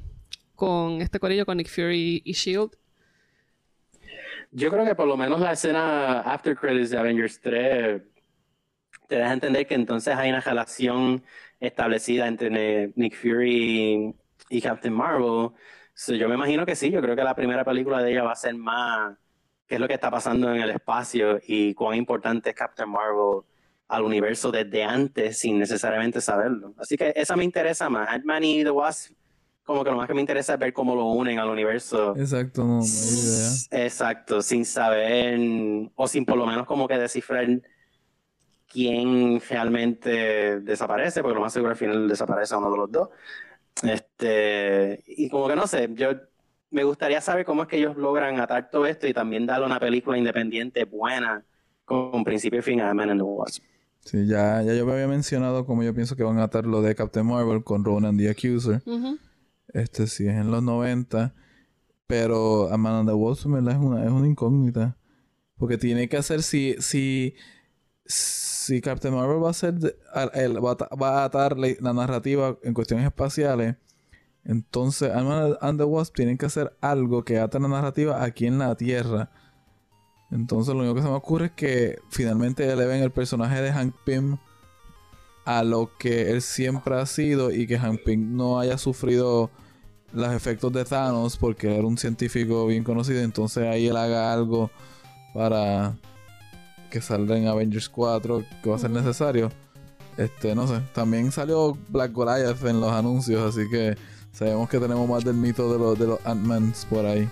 con 0.54 1.00
este 1.00 1.18
corillo, 1.18 1.46
con 1.46 1.56
Nick 1.56 1.68
Fury 1.68 2.22
y 2.24 2.32
Shield. 2.32 2.76
Yo 4.52 4.70
creo 4.70 4.84
que 4.84 4.94
por 4.94 5.08
lo 5.08 5.16
menos 5.16 5.40
la 5.40 5.52
escena 5.52 6.20
After 6.20 6.56
Credits 6.56 6.90
de 6.90 6.98
Avengers 6.98 7.40
3 7.40 8.02
te 9.08 9.16
deja 9.16 9.32
entender 9.32 9.66
que 9.66 9.74
entonces 9.74 10.14
hay 10.14 10.30
una 10.30 10.40
relación 10.40 11.22
establecida 11.60 12.26
entre 12.28 12.92
Nick 12.96 13.16
Fury 13.16 14.14
y 14.50 14.60
Captain 14.60 14.94
Marvel 14.94 15.50
yo 16.08 16.28
me 16.28 16.34
imagino 16.34 16.66
que 16.66 16.76
sí, 16.76 16.90
yo 16.90 17.00
creo 17.00 17.16
que 17.16 17.24
la 17.24 17.34
primera 17.34 17.64
película 17.64 18.02
de 18.02 18.12
ella 18.12 18.22
va 18.22 18.32
a 18.32 18.36
ser 18.36 18.54
más 18.54 19.16
qué 19.66 19.76
es 19.76 19.80
lo 19.80 19.88
que 19.88 19.94
está 19.94 20.10
pasando 20.10 20.52
en 20.54 20.60
el 20.60 20.70
espacio 20.70 21.40
y 21.46 21.74
cuán 21.74 21.96
importante 21.96 22.50
es 22.50 22.56
Captain 22.56 22.88
Marvel 22.88 23.42
al 23.88 24.02
universo 24.02 24.50
desde 24.50 24.84
antes 24.84 25.38
sin 25.38 25.58
necesariamente 25.58 26.20
saberlo. 26.20 26.74
Así 26.78 26.96
que 26.96 27.12
esa 27.16 27.36
me 27.36 27.44
interesa 27.44 27.88
más. 27.88 28.08
Ant-Man 28.08 28.44
y 28.44 28.64
The 28.64 28.70
Wasp, 28.70 29.12
como 29.64 29.82
que 29.82 29.90
lo 29.90 29.96
más 29.96 30.06
que 30.06 30.14
me 30.14 30.20
interesa 30.20 30.54
es 30.54 30.58
ver 30.58 30.72
cómo 30.72 30.94
lo 30.94 31.06
unen 31.06 31.38
al 31.38 31.48
universo. 31.48 32.14
Exacto, 32.16 32.62
no, 32.62 32.78
no 32.78 32.82
hay 32.82 32.88
idea. 32.88 33.84
Exacto, 33.84 34.42
sin 34.42 34.64
saber 34.64 35.38
o 35.94 36.06
sin 36.06 36.24
por 36.24 36.36
lo 36.36 36.46
menos 36.46 36.66
como 36.66 36.86
que 36.86 36.98
descifrar 36.98 37.46
quién 38.68 39.40
realmente 39.48 40.60
desaparece, 40.60 41.22
porque 41.22 41.34
lo 41.34 41.40
más 41.40 41.52
seguro 41.52 41.70
al 41.70 41.76
final 41.76 42.08
desaparece 42.08 42.56
uno 42.56 42.70
de 42.70 42.76
los 42.76 42.92
dos. 42.92 43.08
Este, 44.18 45.04
y 45.06 45.28
como 45.28 45.48
que 45.48 45.56
no 45.56 45.66
sé, 45.66 45.90
yo 45.94 46.08
me 46.70 46.84
gustaría 46.84 47.20
saber 47.20 47.44
cómo 47.44 47.62
es 47.62 47.68
que 47.68 47.76
ellos 47.76 47.96
logran 47.96 48.40
atar 48.40 48.70
todo 48.70 48.86
esto 48.86 49.06
y 49.06 49.12
también 49.12 49.46
darle 49.46 49.66
una 49.66 49.78
película 49.78 50.16
independiente 50.16 50.84
buena 50.84 51.44
con 51.84 52.24
principio 52.24 52.60
y 52.60 52.62
fin 52.62 52.80
a 52.80 52.94
Man 52.94 53.10
and 53.10 53.20
the 53.20 53.24
Wasp. 53.24 53.62
Sí, 54.00 54.26
ya, 54.26 54.62
ya 54.62 54.72
yo 54.74 54.86
me 54.86 54.92
había 54.92 55.08
mencionado 55.08 55.66
cómo 55.66 55.82
yo 55.82 55.92
pienso 55.94 56.16
que 56.16 56.22
van 56.22 56.38
a 56.38 56.44
atar 56.44 56.64
lo 56.64 56.80
de 56.80 56.94
Captain 56.94 57.26
Marvel 57.26 57.62
con 57.62 57.84
Ronan 57.84 58.16
the 58.16 58.30
Accuser. 58.30 58.80
Este 59.74 60.06
sí 60.06 60.26
es 60.26 60.34
en 60.34 60.50
los 60.50 60.62
90. 60.62 61.34
Pero 62.06 62.72
a 62.72 62.76
Man 62.76 62.94
and 62.94 63.08
the 63.08 63.14
Wasp, 63.14 63.46
Es 63.46 63.46
una, 63.46 64.04
es 64.04 64.10
una 64.10 64.26
incógnita. 64.28 64.96
Porque 65.56 65.76
tiene 65.76 66.08
que 66.08 66.16
hacer 66.16 66.42
si, 66.42 66.76
si, 66.78 67.34
si 68.04 68.80
Captain 68.80 69.12
Marvel 69.12 69.42
va 69.42 69.50
a 69.50 69.54
ser 69.54 69.74
va, 69.74 71.22
a 71.22 71.24
atar 71.24 71.56
la, 71.58 71.92
narrativa 71.92 72.58
en 72.62 72.74
cuestiones 72.74 73.06
espaciales, 73.06 73.76
entonces 74.46 75.10
ant 75.12 75.56
and 75.60 75.78
the 75.78 75.84
Wasp 75.84 76.14
tienen 76.14 76.38
que 76.38 76.46
hacer 76.46 76.76
algo 76.80 77.24
que 77.24 77.40
ate 77.40 77.58
la 77.58 77.68
narrativa 77.68 78.22
aquí 78.22 78.46
en 78.46 78.58
la 78.58 78.76
Tierra. 78.76 79.30
Entonces 80.30 80.74
lo 80.74 80.80
único 80.80 80.94
que 80.94 81.02
se 81.02 81.08
me 81.08 81.14
ocurre 81.14 81.46
es 81.46 81.52
que 81.52 81.98
finalmente 82.10 82.70
eleven 82.70 83.02
el 83.02 83.10
personaje 83.10 83.60
de 83.60 83.72
Hank 83.72 83.94
Pym 84.04 84.38
a 85.44 85.62
lo 85.62 85.90
que 85.98 86.30
él 86.30 86.42
siempre 86.42 86.96
ha 86.96 87.06
sido 87.06 87.52
y 87.52 87.66
que 87.66 87.78
Hank 87.78 88.02
Pym 88.04 88.36
no 88.36 88.58
haya 88.58 88.78
sufrido 88.78 89.50
los 90.12 90.32
efectos 90.32 90.72
de 90.72 90.84
Thanos 90.84 91.36
porque 91.36 91.76
era 91.76 91.86
un 91.86 91.98
científico 91.98 92.66
bien 92.66 92.84
conocido. 92.84 93.20
Entonces 93.22 93.64
ahí 93.64 93.88
él 93.88 93.96
haga 93.96 94.32
algo 94.32 94.70
para 95.34 95.96
que 96.90 97.00
saldrá 97.00 97.36
en 97.36 97.48
Avengers 97.48 97.88
4 97.88 98.44
que 98.62 98.70
va 98.70 98.76
a 98.76 98.80
ser 98.80 98.90
necesario. 98.90 99.50
Este, 100.16 100.54
no 100.54 100.66
sé. 100.66 100.80
También 100.94 101.32
salió 101.32 101.76
Black 101.88 102.12
Goliath 102.12 102.64
en 102.64 102.80
los 102.80 102.92
anuncios, 102.92 103.54
así 103.54 103.68
que 103.68 103.96
sabemos 104.36 104.68
que 104.68 104.78
tenemos 104.78 105.08
más 105.08 105.24
del 105.24 105.34
mito 105.34 105.72
de 105.72 105.78
los, 105.78 105.98
de 105.98 106.28
Ant-Mans 106.28 106.86
por 106.86 107.06
ahí. 107.06 107.28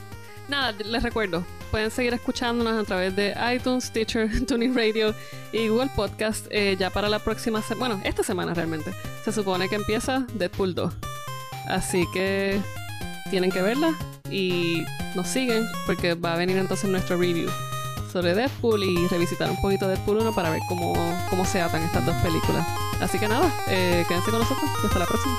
Nada, 0.49 0.73
les 0.73 1.03
recuerdo, 1.03 1.45
pueden 1.71 1.91
seguir 1.91 2.13
escuchándonos 2.13 2.75
a 2.75 2.85
través 2.85 3.17
de 3.17 3.35
iTunes, 3.55 3.85
Stitcher, 3.85 4.45
Tuning 4.47 4.75
Radio 4.75 5.15
y 5.53 5.69
Google 5.69 5.91
Podcast 5.95 6.47
eh, 6.51 6.77
ya 6.79 6.91
para 6.91 7.09
la 7.09 7.19
próxima 7.19 7.63
semana, 7.63 7.95
bueno, 7.95 8.09
esta 8.09 8.23
semana 8.23 8.53
realmente. 8.53 8.93
Se 9.25 9.33
supone 9.33 9.69
que 9.69 9.77
empieza 9.77 10.27
Deadpool 10.35 10.75
2. 10.75 10.93
Así 11.69 12.05
que 12.13 12.61
tienen 13.31 13.51
que 13.51 13.63
verla 13.63 13.95
y 14.31 14.85
nos 15.15 15.29
siguen 15.29 15.67
porque 15.87 16.15
va 16.15 16.35
a 16.35 16.37
venir 16.37 16.59
entonces 16.59 16.91
nuestro 16.91 17.17
review 17.17 17.49
sobre 18.13 18.35
Deadpool 18.35 18.85
y 18.85 19.09
revisitar 19.09 19.51
un 19.51 19.61
poquito 19.61 19.89
Deadpool 19.89 20.19
1 20.19 20.35
para 20.35 20.51
ver 20.51 20.61
cómo, 20.69 20.93
cómo 21.31 21.45
se 21.47 21.61
atan 21.61 21.83
estas 21.83 22.05
dos 22.05 22.15
películas. 22.17 22.67
Así 23.01 23.19
que 23.19 23.29
nada, 23.29 23.51
eh, 23.69 24.05
quédense 24.07 24.31
con 24.31 24.41
nosotros 24.41 24.71
y 24.83 24.87
hasta 24.87 24.99
la 24.99 25.07
próxima. 25.07 25.39